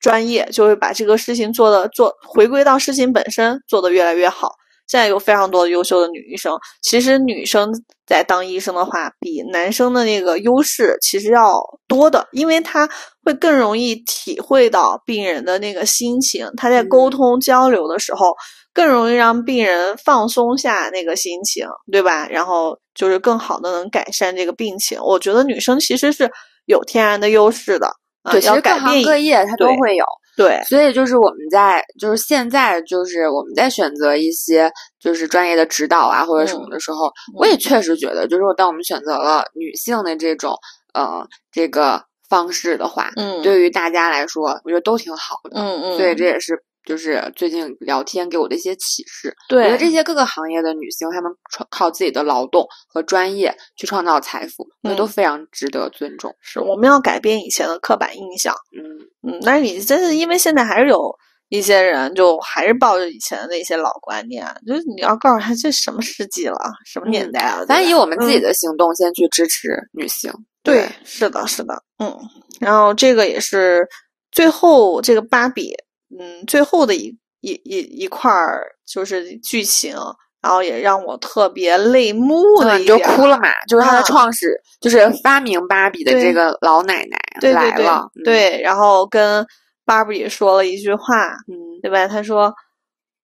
[0.00, 4.50] 专业，就会把这个事情做的做回归到事情本身，做的越来越好。
[4.86, 7.72] 现在有非常多的优秀的女医生，其实女生
[8.06, 12.88] 在当医生的话，比男生的那个优势其实要多的，因为她
[13.24, 18.32] 会更容易体会到病人的那个心情，她在沟嗯通交流的时候，
[18.76, 22.28] 更容易让病人放松下那个心情，对吧？
[22.28, 25.00] 然后就是更好的能改善这个病情。
[25.02, 26.30] 我觉得女生其实是
[26.66, 27.86] 有天然的优势的，
[28.22, 30.04] 啊，对，其实各行各业它都会有。
[30.36, 40.54] 对，所以就是我们在就是现在就是我们在选择一些就是专业的指导啊或者什么嗯的时候，我也确实觉得，就是说当我们选择了女性的这种
[40.92, 45.58] 呃这个方式的话，嗯，对于大家来说，我觉得都挺好的。
[45.58, 49.34] 嗯嗯，所以这也是就是最近聊天给我的一些启示。
[49.48, 56.34] 对我觉得这些各个行业的女性，她们创靠自己的劳动和专业去创造财富，我觉得都嗯非常值得尊重。
[56.40, 58.54] 是我们要改变以前的刻板印象。
[58.74, 61.14] 嗯，嗯，但是你真是因为现在还是有
[61.48, 70.32] 一些人就还是抱着以前的那些老观念，就是你要告诉他这什么世纪了，什么年嗯代了，咱以我们自己嗯的行动先去支持女性。
[70.62, 72.16] 对，是的，是的，嗯，
[72.60, 73.86] 然后这个也是
[74.32, 75.72] 最后这个芭比，
[76.10, 79.94] 嗯，最后的一一一一块儿就是剧情，
[80.42, 83.48] 然后也让我特别泪目的嗯，你就一点儿哭了嘛？
[83.68, 88.08] 就是他的啊创始，就是发明芭比的这个老奶奶对对对来了。
[88.14, 89.44] 嗯，对，然后跟
[89.84, 92.06] 芭比说了一句话，嗯对吧？
[92.08, 92.52] 他说：“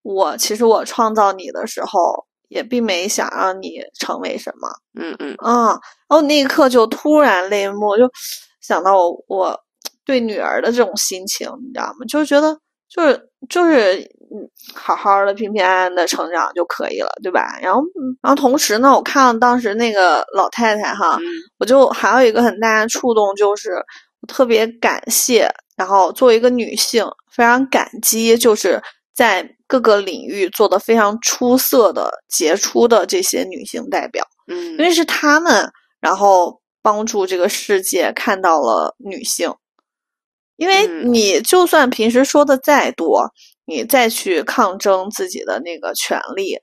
[0.03, 4.69] 我其实我创造你的时候，也并没想让你成为什么。”
[5.01, 8.09] 嗯嗯啊，然后那一刻就突然泪目，就
[8.61, 9.61] 想到我我
[10.05, 12.05] 对女儿的这种心情，你知道吗？
[12.09, 12.57] 就是觉得
[12.95, 13.97] 就是就是
[14.35, 17.59] 嗯，好好的平平安安的成长就可以了，对吧？
[17.63, 17.83] 然后
[18.23, 21.25] 然后同时呢，我看了当时那个老太太哈，嗯
[21.59, 23.71] 我就还有一个很大的触动，就是
[24.21, 28.83] 我特别感谢，然后作为一个女性，非常感激，就是
[29.15, 34.25] 在各个领域做的非常出色的、杰出的这些女性代表。
[34.49, 35.71] 嗯，因为是她们，
[36.01, 39.53] 然后帮助这个世界看到了女性。
[40.63, 43.29] 因为嗯你就算平时说的再多，
[43.65, 46.57] 你再去抗争自己的那个权利，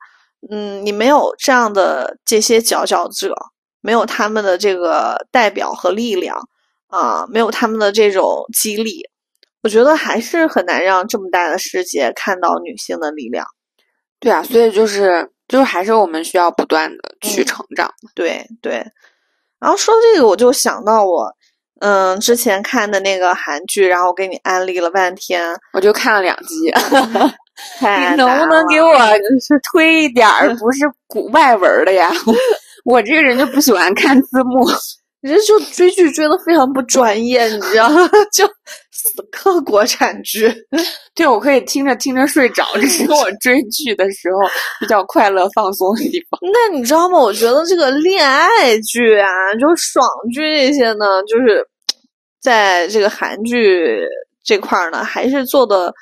[0.50, 3.36] 嗯，你没有这样的这些佼佼者，
[3.82, 6.38] 没有他们的这个代表和力量
[6.88, 9.02] 啊、没有他们的这种激励，
[9.64, 13.46] 我觉得还是很难让这么大的世界看到女性的力量。
[14.22, 17.94] 对啊，所以就是就是还是我们需要不断的去嗯成长。
[18.16, 18.76] 对对，
[19.60, 21.30] 然后说这个，我就想到我，
[21.80, 26.72] 嗯，之前看的那个韩剧，然后给你安利了半天，我就看了两集，
[27.80, 28.98] 太你能不能给我
[29.40, 32.10] 是推一点儿 不是古外文儿的呀？
[32.86, 34.66] 我这个人就不喜欢看字幕。
[35.22, 38.08] 人家就追剧追的非常不专业，你知道吗？
[38.32, 40.50] 就死磕国产剧。
[41.14, 44.40] 对，我可以听着听着睡着，这是我 追剧的时候
[44.80, 46.40] 比较快乐放松的地方。
[46.54, 47.20] 那你知道吗？
[47.20, 49.28] 我觉得这个恋爱剧啊，
[49.60, 51.68] 就爽剧这些呢，就是
[52.42, 54.00] 在这个韩剧
[54.44, 55.94] 这块儿呢，还是做的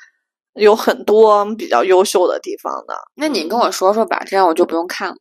[0.54, 2.94] 有很多比较优秀的地方的。
[3.16, 5.16] 那你跟我说说吧，这样我就不用看了。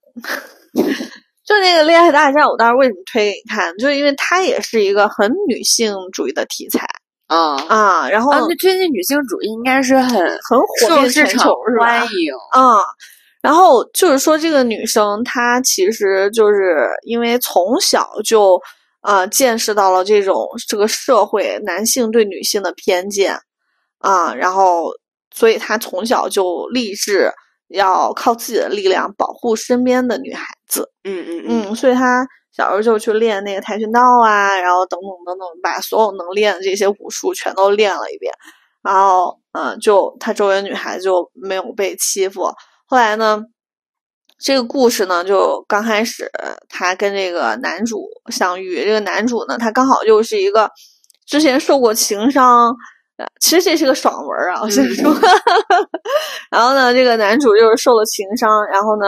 [1.48, 3.74] 就那个《恋爱大战》，我当时为什么推给你看？
[3.78, 6.86] 就是因为它也是一个很女性主义的题材
[7.28, 12.04] 啊啊，然后啊，那最近女性主义应该是很很火受市场遍全球，是吧欢？
[12.04, 12.34] 迎。
[12.52, 12.84] 啊，
[13.42, 18.60] 然后就是说，这个女生她其实就是因为从小就
[19.02, 23.40] 呃见识到了这种这个社会男性对女性的偏见
[24.00, 24.92] 啊，然后
[25.34, 27.32] 所以她从小就立志
[27.70, 30.92] 要靠自己的力量保护身边的女孩子。
[31.04, 38.34] 嗯嗯嗯嗯，所以他小时候就去练那个跆拳道啊，然后等等等等，把所有能练的这些武术全都练了一遍。
[38.82, 42.52] 然后，嗯，就他周围女孩子就没有被欺负。
[42.86, 43.42] 后来呢，
[44.40, 46.32] 这个故事呢，就刚开始
[46.70, 50.72] 他跟这个男主相遇，这个男主呢，他刚好又是一个
[51.26, 52.74] 之前受过情伤。
[53.18, 55.12] 呃其实这是个爽文儿啊，我先嗯说。
[56.52, 59.08] 然后呢，这个男主就是受了情伤，然后呢，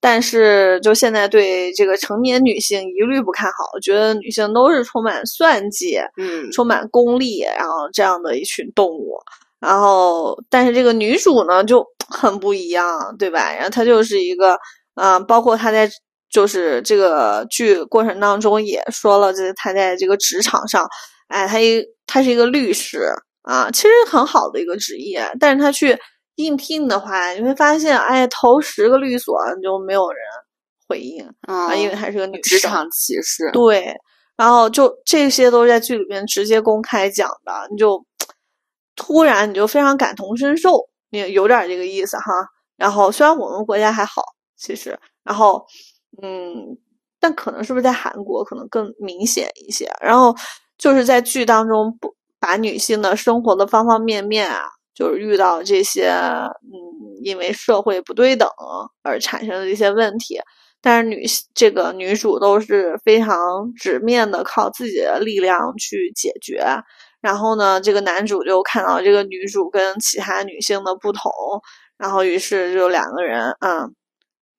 [0.00, 9.14] 但是就现在对这个成年女性一律不看好，觉得女性都是充满算计、嗯充满功利，然后这样的一群动物。
[9.60, 13.52] 然后，但是这个女主呢就很不一样，对吧？
[13.52, 14.56] 然后她就是一个，
[14.94, 15.88] 嗯、包括她在
[16.30, 20.86] 就是这个剧过程当中也说了，就是她在这个职场上，
[21.28, 23.00] 哎，他一他是一个律师
[23.42, 25.98] 啊，其实很好的一个职业，但是他去
[26.34, 30.18] 应聘的话，你会发现，哎，投十个律所就没有人
[30.86, 33.50] 回应啊，嗯，因为她是个女生职场歧视。
[33.52, 33.94] 对，
[34.36, 38.04] 然后就这些都是在剧里面直接公开讲的，你就
[38.96, 42.24] 突然你就非常感同身受，你有点儿这个意思哈。
[42.76, 44.22] 然后虽然我们国家还好，
[44.56, 45.66] 其实，然后
[46.22, 46.78] 嗯，
[47.18, 49.90] 但可能是不是在韩国可能更明显一些。
[50.00, 50.34] 然后
[50.78, 54.62] 就是在剧当中不把女性的生活的方方面面啊，
[54.94, 56.78] 就是遇到这些嗯，
[57.22, 58.48] 因为社会不对等
[59.02, 60.40] 而产生的一些问题。
[60.80, 61.24] 但是女
[61.54, 63.34] 这个女主都是非常
[63.76, 66.64] 直面的，靠自己的力量去解决。
[67.20, 71.32] 然后呢，这个男主就看到这个女主跟其他女性的不同，
[71.96, 73.92] 然后于是就两个人，嗯，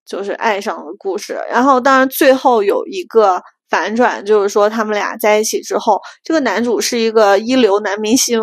[0.05, 1.39] 就是爱上了故事。
[1.49, 8.39] 然后当然最后有一个反转，就是说他们俩在一起之后，这个男主是一个一流男明星，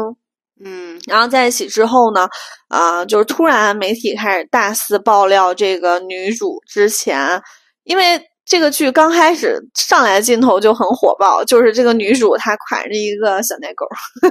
[0.65, 2.29] 嗯然后在一起之后呢，
[2.69, 7.43] 啊、就是突然媒体开始大肆爆料这个女主之前，
[7.85, 13.85] 因为这个剧刚开始上来镜头就很火爆，就是这个女主她挎着一个小奶狗，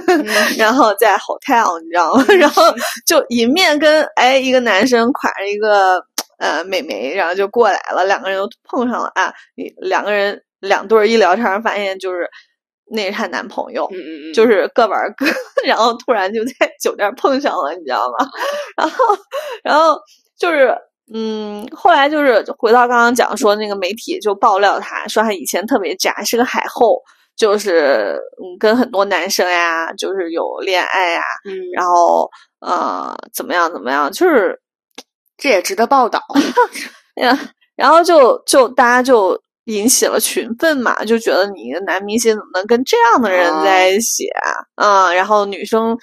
[0.56, 2.24] 然后在 hotel 你知道吗？
[2.40, 2.62] 然后
[3.06, 6.02] 就迎面跟哎一个男生挎着一个
[6.38, 12.28] 呃美眉，然后就过来了，两个人又碰上了啊，你两个人两对儿一聊天儿，发现就是
[12.90, 15.26] 那是她男朋友，嗯嗯嗯，就是各玩各，
[15.66, 16.52] 然后突然就在
[16.82, 18.26] 酒店碰上了，你知道吗？
[18.76, 19.04] 然后，
[19.64, 19.98] 然后
[20.38, 20.76] 就是，
[21.12, 27.00] 嗯，后来就是回到刚刚讲说那个媒体就爆料他说他以前特别渣，是个海后，
[27.36, 32.28] 就是嗯跟很多男生呀，就是有恋爱呀，嗯，然后
[32.60, 34.60] 呃怎么样怎么样，就是
[35.36, 36.20] 这也值得报道。
[37.16, 37.38] 呀，
[37.76, 45.08] 然后就就大家就引起了群愤嘛，就觉得你一个男明星怎么能跟这样的人在一起啊？
[45.10, 45.96] 嗯，然后女生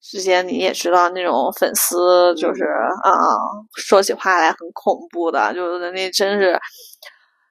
[0.00, 2.64] 之间你也知道那种粉丝就是
[3.02, 3.12] 啊、
[3.74, 6.58] 说起话来很恐怖的，就是那真是，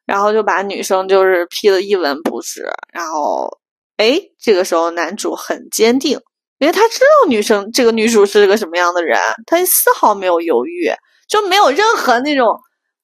[0.06, 3.50] 然后就把女生就是批的一文不值，然后
[3.98, 6.20] 哎，这个时候男主很坚定。
[6.58, 10.90] 因为他知道女生这个女主是个什么样的人，他丝毫没有犹豫，
[11.28, 12.48] 就没有任何那种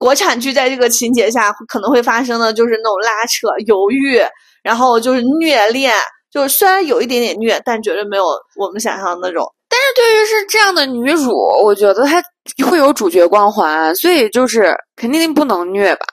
[0.02, 4.20] 国产剧在这个情节下可能会发生的，就是那种拉扯、犹豫，
[4.64, 5.94] 然后就是虐恋，
[6.32, 8.26] 就是虽然有一点点虐，但绝对没有
[8.58, 9.46] 我们想象的那种。
[9.70, 11.32] 但是对于是这样的女主，
[11.64, 12.20] 我觉得她
[12.68, 16.06] 会有主角光环，所以就是肯定不能虐吧。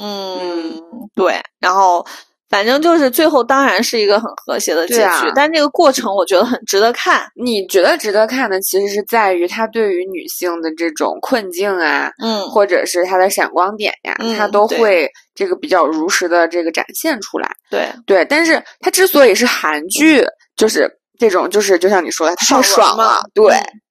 [0.00, 0.80] 嗯，
[1.16, 2.06] 对，然后。
[2.52, 7.26] 反正就是最后当然是一个很和谐的结局，啊、但这个过程我觉得很值得看。
[7.34, 17.50] 你觉得值得看的，其实是在于他对于女性的这种困境啊，嗯，或者是他的闪光点呀，嗯、他都会这个比较如实的这个展现出来。
[17.70, 20.22] 对对，但是它之所以是韩剧，
[20.54, 20.86] 就是
[21.18, 23.54] 这种，就是就像你说的，太爽了，对。
[23.54, 23.81] 嗯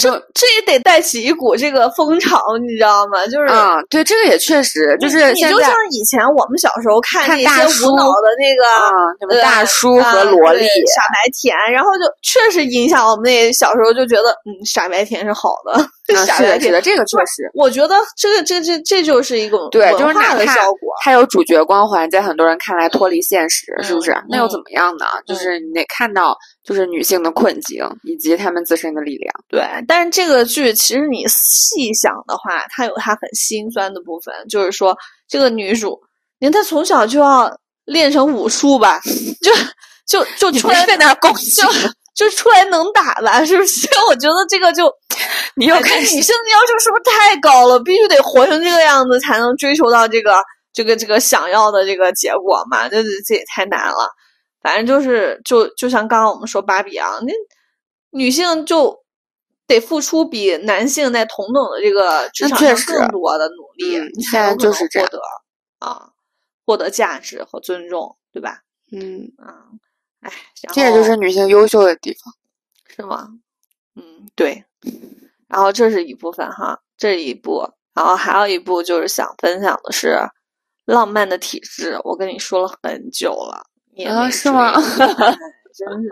[0.00, 3.26] 这这也得带起一股这个风潮，你知道吗？
[3.26, 8.90] 就是啊、嗯，对，这个也确实就是你就像以前我们小时候看那些无脑的那个啊，
[9.20, 15.84] 什么大叔和萝莉、傻白甜，然后就确实影响我们那小时候就觉得，嗯，傻白甜是好的。
[16.08, 20.92] 啊、傻白甜的，这个确实，我觉得这个这这这就是一种对，就是哪果。
[21.00, 24.10] 它有主角光环，在很多人看来脱离现实，是不是？
[24.10, 25.06] 嗯、那又怎么样呢？
[25.14, 29.32] 嗯、就是你得看到，就是女性的困境以及她们自身的力量。
[29.48, 34.96] 对，但是这个剧其实你细想的话，它有它很心酸的部分，就是说
[35.28, 35.98] 这个女主，
[36.40, 37.50] 你看她从小就要
[37.84, 39.00] 练成武术吧，
[39.40, 39.52] 就
[40.06, 41.62] 就就出来在那恭喜。
[42.14, 43.88] 就出来能打吧，是不是？
[44.08, 44.92] 我觉得这个就，
[45.56, 47.80] 你要看女性的要求是不是太高了？
[47.80, 50.36] 必须得活成这个样子，才能追求到这个
[50.72, 52.88] 这个这个想要的这个结果嘛？
[52.88, 54.10] 这这也太难了。
[54.60, 57.32] 反正就是，就就像刚刚我们说芭比啊，那
[58.10, 59.02] 女性就
[59.66, 65.18] 得付出比男性在同等的这个职场上更多的努力，嗯、你才能就是获得
[65.80, 66.10] 啊，
[66.66, 68.58] 获得价值和尊重，对吧？
[68.92, 69.66] 嗯啊。
[70.68, 72.34] 哎，这也就是女性优秀的地方，
[72.94, 73.28] 是吗？
[73.96, 74.64] 嗯，对。
[75.48, 80.08] 然后这是一部分哈，这一部，然后还有一部就是想分享的是
[80.86, 84.72] 《浪漫的体质》，我跟你说了很久了，你也啊，没是吗？
[85.74, 86.08] 真是，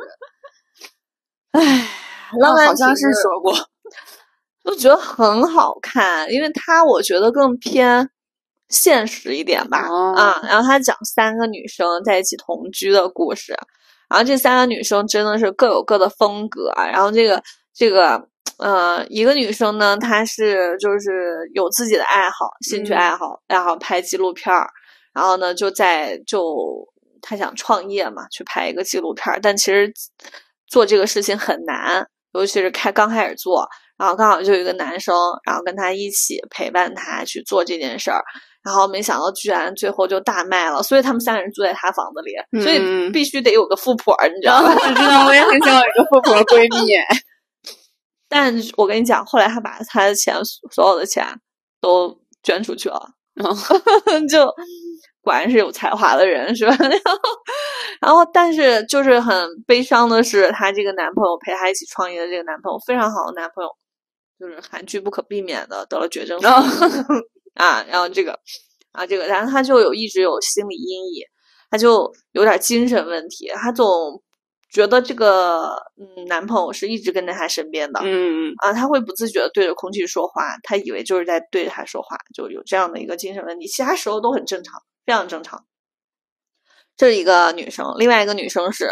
[1.52, 1.88] 唉，
[2.38, 3.52] 浪漫好像是说过，
[4.64, 8.10] 我觉得很好看，因为它我觉得更偏。
[8.68, 13.52] 现实一点吧，哦、啊，然后他讲三个女生在一起同居的故事，
[14.10, 17.40] 然后这三个女生真的是各有各的风格，然后这个
[17.72, 18.20] 这个
[18.58, 24.68] 呃，一个女生呢，她是就是有自己的爱好，兴趣爱好，爱好拍纪录片儿，
[25.14, 26.44] 然后呢就在就
[27.22, 29.90] 她想创业嘛，去拍一个纪录片儿，但其实
[30.66, 35.14] 做这个事情很难，尤其是开刚开始做，然后刚好就有一个男生，
[35.46, 38.22] 然后跟她一起陪伴她去做这件事儿。
[38.62, 44.70] 然后没想到，居然最后就大卖了，所以他们三个人住在他房子里，嗯、所以必须得有个富婆，你知道吗？
[44.74, 46.92] 我知道，我也很想有一个富婆闺蜜。
[48.28, 50.36] 但我跟你讲，后来他把他的钱，
[50.70, 51.26] 所有的钱
[51.80, 53.00] 都捐出去了，
[53.34, 53.76] 然后、
[54.28, 54.46] 就
[55.22, 56.76] 果然是有才华的人，是吧？
[58.00, 59.34] 然后，但是就是很
[59.66, 63.70] 悲伤的是，她这个男朋友陪她一起创业的这个男朋友，非常好的男朋友，
[64.38, 66.38] 就是韩剧不可避免的得了绝症。
[67.54, 68.38] 啊，然后这个，
[68.92, 71.24] 啊，这个，然后他就有一直有心理阴影，
[71.70, 74.22] 他就有点精神问题，他总
[74.70, 85.64] 觉得这个嗯男朋友是一直跟在他身边的，嗯嗯啊，他会不自觉的对着空气说话，他以为就是在对着他说话，就有这样的一个精神问题，其他时候都很正常，非常正常。
[86.96, 88.90] 这是一个女生，另外一个女生是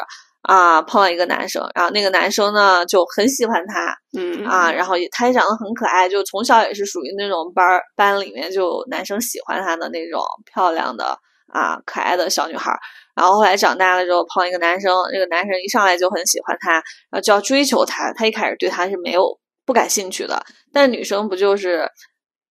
[0.48, 11.14] 啊碰到一个男生，然后那个男生呢就很喜欢她，嗯啊，然后也她也长得很可爱，就从小也是属于那种班班里面就男生喜欢她的那种漂亮的
[11.52, 12.72] 啊可爱的小女孩。
[13.14, 16.82] 然后后来长大了之后碰到一个男生，这个男生一上来就很喜欢她，然
[17.12, 18.10] 后就要追求她。
[18.14, 20.42] 她一开始对她是没有不感兴趣的，
[20.72, 21.86] 但是女生不就是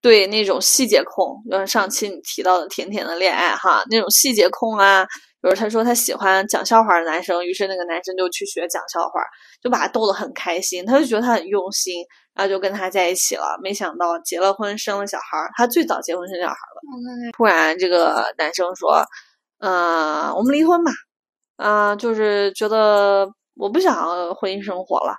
[0.04, 5.04] 对那种细节控，就是上期你提到的甜甜的恋爱哈，那种细节控啊。
[5.42, 9.22] 比如他说他喜欢讲笑话的男生，于是那个男生就去学讲笑话，
[9.62, 13.58] 就把他逗得很开心，他就觉得他很用心，然后就跟他在一起了。
[13.62, 17.32] 没想到结了婚生了小孩儿，他最早结婚生小孩了。
[17.38, 19.06] 突然这个男生说
[19.60, 20.92] ：“嗯、呃，我们离婚吧。”
[21.58, 23.96] 啊、就是觉得我不想
[24.36, 25.16] 婚姻生活了，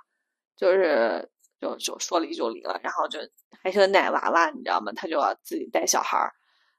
[0.55, 3.19] 就是就就说离就离了，然后就
[3.61, 4.91] 还是个奶娃娃，你知道吗？
[4.95, 6.31] 他就要自己带小孩儿，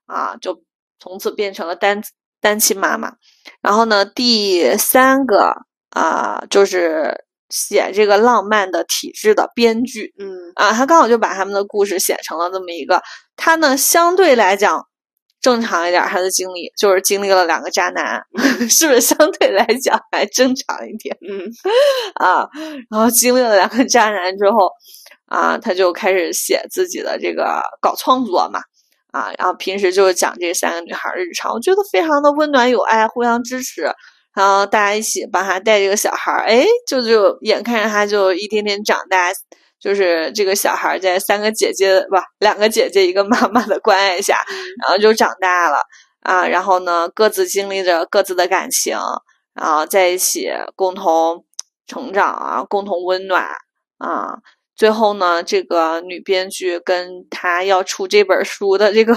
[0.07, 0.63] 啊，就
[0.99, 2.01] 从此变成了单
[2.41, 3.13] 单亲妈妈。
[3.63, 5.55] 然后呢，第三个
[5.91, 13.03] 啊、就是写这个浪漫的体制的编剧，嗯啊，他刚好就把他们的故事写成了这么一个，
[13.37, 14.81] 他呢相对来讲
[15.41, 18.23] 正常一点儿，他的经历就是经历了两个渣男，
[18.71, 21.43] 是不是相对来讲还正常一点嗯
[22.25, 22.49] 啊？
[22.89, 24.71] 然后经历了两个渣男之后，
[25.27, 28.61] 啊，他就开始写自己的这个搞创作嘛，
[29.13, 33.91] 啊，然后平时就是讲这三个女孩儿日常，我觉得非常的温暖有爱，互相支持。
[34.33, 39.33] 然后大家一起帮他带这个小孩儿，哎，就就眼看着他就一天天长大，
[39.81, 44.37] 就是这个小孩儿在三个姐姐不两个姐姐一个妈妈的关爱下，
[44.81, 45.79] 然后就长大了
[46.21, 46.47] 啊。
[46.47, 48.97] 然后呢，各自经历着各自的感情，
[49.53, 51.45] 然后在一起共同
[51.89, 53.45] 成长啊，共同温暖
[53.99, 54.39] 啊。
[54.81, 59.15] 最后呢，这个女编剧跟她要出这本书的这个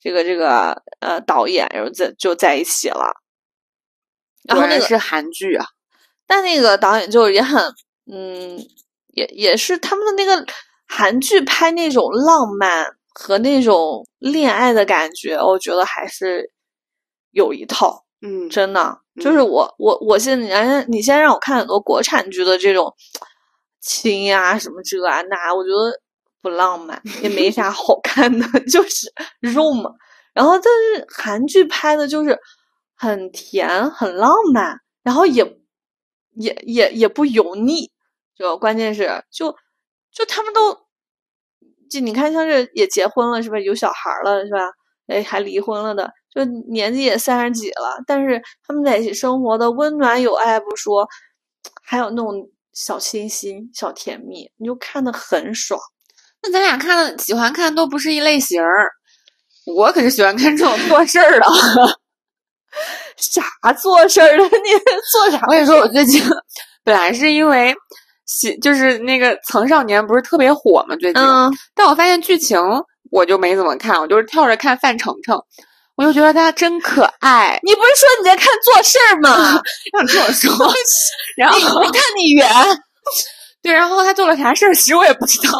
[0.00, 3.14] 这个这个呃导演，然后在就在一起了。
[4.48, 5.64] 然后那个是韩剧啊，
[6.26, 7.62] 但那个导演就也很，
[8.12, 8.58] 嗯，
[9.12, 10.44] 也也是他们的那个
[10.88, 16.50] 韩剧拍那种浪漫和那种恋爱的感觉，我觉得还是
[17.30, 18.98] 有一套，嗯真的。
[19.22, 22.92] 就是我我我现在你你现在让我看很多国产剧的这种
[23.86, 26.00] 亲呀、什么这啊那，我觉得
[26.42, 29.90] 不浪漫，也没啥好看的， 就是肉嘛。
[30.34, 32.36] 然后但是韩剧拍的就是
[32.96, 35.44] 很甜很浪漫，然后也
[36.34, 37.90] 也也也不油腻，
[38.36, 39.54] 就关键是就
[40.12, 40.76] 就他们都
[41.88, 43.58] 就你看像是也结婚了是吧？
[43.60, 44.58] 有小孩了是吧？
[45.06, 51.06] 哎，还离婚了的，就年纪也三十几了，但是他们在一起生活的温暖有爱不说，
[51.82, 55.80] 还有那种小清新、小甜蜜，你就看的很爽。
[56.42, 58.92] 那咱俩看的喜欢看都不是一类型儿，
[59.64, 61.46] 我可是喜欢看这种做事儿的。
[63.16, 64.44] 啥做事儿的？
[64.44, 64.70] 你
[65.10, 65.40] 做啥？
[65.46, 66.22] 我跟你说，我最近
[66.84, 67.74] 本来是因为
[68.26, 72.60] 喜，就是那个《曾少年》不是特别火嘛，最近，嗯，但我发现剧情
[73.10, 75.42] 我就没怎么看，我就是跳着看范丞丞，
[75.96, 77.58] 我就觉得他真可爱。
[77.62, 79.60] 你不是说你在看做事儿吗？
[79.92, 80.72] 让你听我说，
[81.36, 82.46] 然后我看你圆。
[83.62, 85.52] 对，然后他做了啥事儿，其实我也不知道。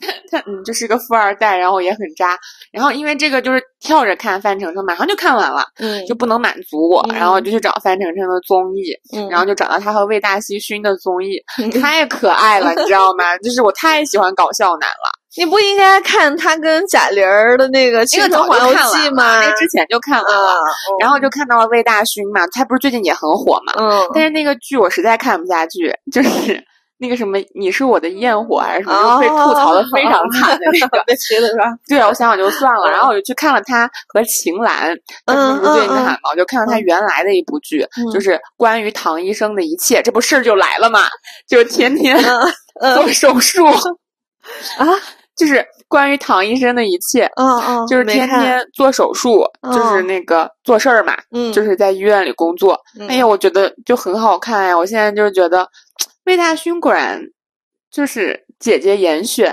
[0.00, 2.38] 他他嗯，就是个富二代，然后也很渣。
[2.72, 11.36] 然后因为这个就是跳着看范丞丞，马上就看完了，嗯就不能满足我，然后就去找范丞丞的综艺，嗯然后就找到他和魏大奚勋的综艺，
[11.80, 13.36] 太可爱了，你知道吗？
[13.44, 15.10] 就是我太喜欢搞笑男了。
[15.36, 19.40] 你不应该看他跟贾玲儿的那个《那青春环游记》吗？
[19.42, 20.56] 那之前就看完了，啊，
[21.00, 23.72] 然后就看到了魏大勋嘛，他不是最近也很火嘛？
[23.78, 26.62] 嗯，但是那个剧我实在看不下去，就是
[26.98, 31.02] 那个什么，你是我的焰火还是什么，哦就被吐槽的非常惨的那个。
[31.06, 31.64] 被吹的是吧？
[31.86, 41.00] 对啊，我想想就算了，然后我就去看了他和秦岚，他嗯不是最近嗯嗯看嘛，我就看了他原来的一部剧，嗯就是关于唐医生的一切，这不事儿就来了嘛，
[41.46, 42.16] 就天天
[42.80, 43.66] 嗯做手术
[44.78, 44.86] 啊，
[45.36, 47.30] 就是关于唐医生的一切。
[47.36, 52.78] 嗯嗯，就是天，天做手术，就是嗯那个做事儿嘛，嗯，就是在医院里工作。
[52.98, 54.76] 嗯哎呀，我觉得就很好看呀！
[54.76, 55.68] 我现在就是觉得
[56.24, 57.20] 魏大勋果然
[57.96, 59.50] 就是姐姐严选，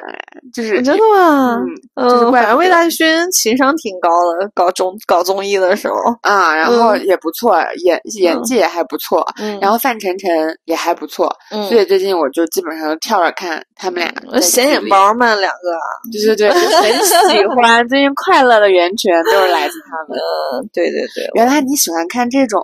[0.54, 1.58] 就是真的吗？
[1.96, 10.30] 嗯，反正魏大勋情商挺高的，搞综搞综艺的时候，啊，然后嗯也不错，演演嗯技也还不错，嗯然后范丞丞
[10.66, 15.72] 也还不错，嗯所以最近我就基本上都跳着看他们俩显眼包们两个，
[16.12, 16.92] 对对对，很
[17.32, 17.88] 喜欢。
[17.88, 20.20] 最近快乐的源泉都是来自他们。
[20.20, 22.62] 嗯，对对对，原来你喜欢看这种，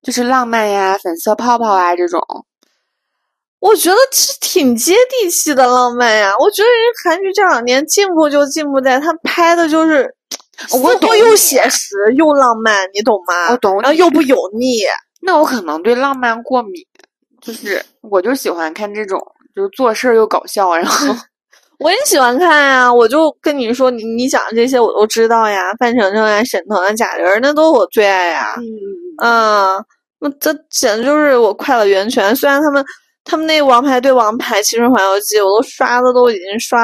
[0.00, 2.20] 就是浪漫呀、粉色泡泡啊这种。
[3.60, 6.32] 我觉得是挺接地气的浪漫呀。
[6.38, 10.08] 我觉得人家韩剧这两年进步就进步在他拍的就是，
[10.82, 13.50] 我多又写实又浪漫，你懂吗？
[13.52, 14.82] 我懂然后又不油腻。
[15.22, 16.72] 那我可能对浪漫过敏，
[17.40, 19.20] 就是我就喜欢看这种，
[19.56, 21.12] 就是做事儿又搞笑，然后
[21.80, 28.54] 我也喜欢看呀，我就跟你说，你你讲的这些我都知道呀，范丞丞呀、沈腾啊、贾玲儿，那都是我最爱呀。
[28.58, 28.64] 嗯，
[29.24, 29.84] 嗯，
[30.20, 32.34] 那这简直就是我快乐源泉。
[32.36, 32.84] 虽然他们
[33.26, 36.78] 他们那《王牌对王牌》《青春环游记》，我都刷的都已经刷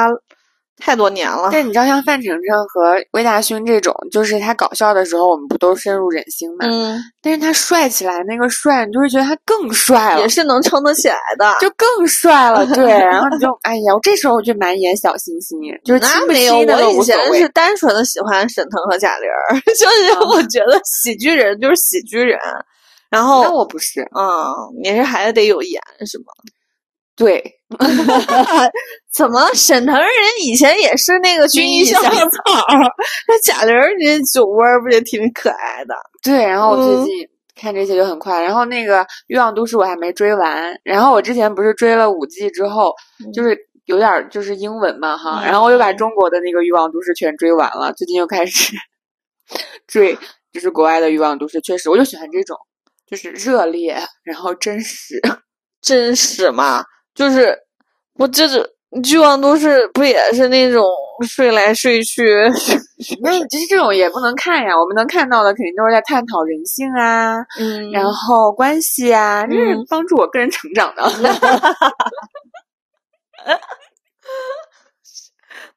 [0.77, 1.49] 太多年了。
[1.51, 6.65] 但你知道，像范丞丞和魏大勋这种，就是他搞笑的时候，我们不都深入人心嘛？
[6.67, 11.55] 嗯，但是他帅起来那个帅，你就会觉得他更帅了也，是能撑得起来的。
[11.61, 12.65] 就更帅了。
[12.75, 17.47] 对， 然后你就哎呀，我这时候我就满眼小星星，就是亲不那没有，我以前是。
[17.49, 22.37] 单纯的喜欢沈腾和贾玲儿， 就是啊我觉得喜剧人就是喜剧人。
[23.13, 24.25] 然后那我不是，嗯，
[24.81, 26.25] 你是孩子得有颜是吗？
[27.15, 27.43] 对，
[29.13, 30.09] 怎么沈腾人
[30.41, 32.09] 以前也是那个军艺校草，
[33.27, 35.93] 那贾玲儿这酒窝不也挺可爱的？
[36.23, 42.91] 对，然后我最嗯近看这些就很快，然后那个《欲望都市》我还没追完，然后我之前不是追了五季之后，
[43.31, 43.55] 就是
[43.85, 48.73] 有点儿就是英文嘛哈，嗯然后我又把中国的那个《欲望都市》全追完了，最近又开始
[49.85, 50.17] 追
[50.51, 52.57] 就是国外的《欲望都市》，确实我就喜欢这种，
[53.05, 55.21] 就是热烈，然后真实。
[55.81, 56.83] 真实嘛，
[57.13, 57.57] 就是
[58.13, 58.65] 我这种
[59.05, 60.81] 欲望都市不也是那种
[61.27, 62.23] 睡来睡去？
[63.21, 71.03] 那其实这种也不能看呀，我们能看到的肯定都是在探讨人性啊，嗯然后关系啊，这是嗯帮助我个人成长的。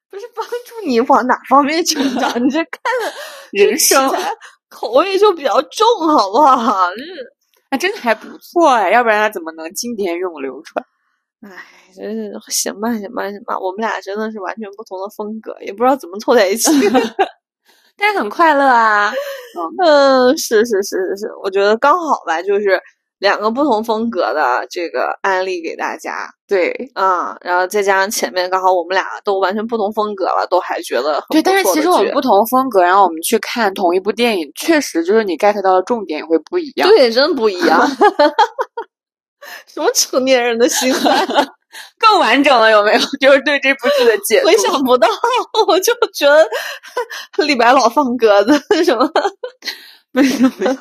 [0.08, 2.30] 不是帮助你往哪方面成长？
[2.42, 3.12] 你这看的
[3.52, 4.08] 人生
[4.68, 6.90] 口味就比较重，好不好？
[6.90, 7.02] 这
[7.70, 10.84] 啊，真的还不错哎，要不然他怎么能经典永流传？
[11.42, 11.64] 哎，
[11.94, 16.70] 真是行吧，行吧，行吧，我们俩真的是完全不同的风格，也不知道怎么凑在一起。
[17.98, 19.12] 但是很快乐啊。
[19.84, 22.80] 嗯，是是是是是，我觉得刚好吧，就是
[23.18, 26.28] 两个不同风格的这个案例给大家。
[26.48, 36.88] 对嗯，然后再加上前面刚好我们俩都完全不同风格了，都还觉得很对，但是其实我们不同风格，然后我们去看同一部电影，确实就是你 get 到的重点也会不一样。
[36.88, 37.84] 对，真不一样。
[39.66, 41.26] 什么成年人的心态？
[41.98, 42.98] 更完整了有没有？
[43.20, 44.56] 就是对这部剧的解读回。
[44.56, 45.08] 想不到，
[45.66, 49.10] 我就觉得李白老放鸽子什么
[50.12, 50.78] 为什么？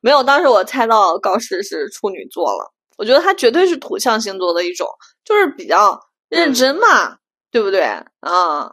[0.00, 0.22] 没有。
[0.22, 4.86] 当时我猜到高适是处女座了，我觉得他绝对是土象星座的一种，
[5.24, 7.16] 就是比较认真嘛，
[7.50, 7.82] 对不对？
[8.20, 8.72] 啊，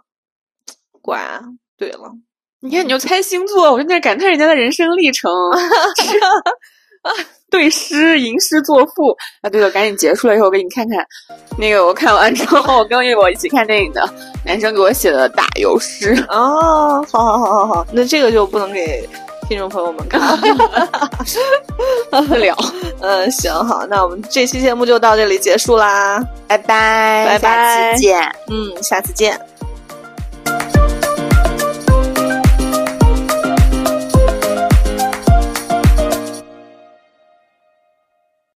[1.02, 1.42] 果然
[1.78, 2.12] 对了。
[2.62, 5.32] 你看，你就猜星座，我就在感叹人家的人生历程。
[7.52, 9.50] 对诗吟诗作赋啊！
[9.50, 11.06] 对了，赶紧结束了以后，我给你看看
[11.58, 14.04] 那个我看完之后，我跟我一起看电影的
[14.44, 16.16] 男生给我写的打油诗。
[16.28, 19.08] 哦，好好好好好，那这个就不能给
[19.48, 20.08] 听众朋友们，
[22.40, 22.56] 聊，
[23.02, 29.40] 嗯，行，好，那我们这期节目就到这里结束啦，拜拜，拜拜，见，嗯，下次见。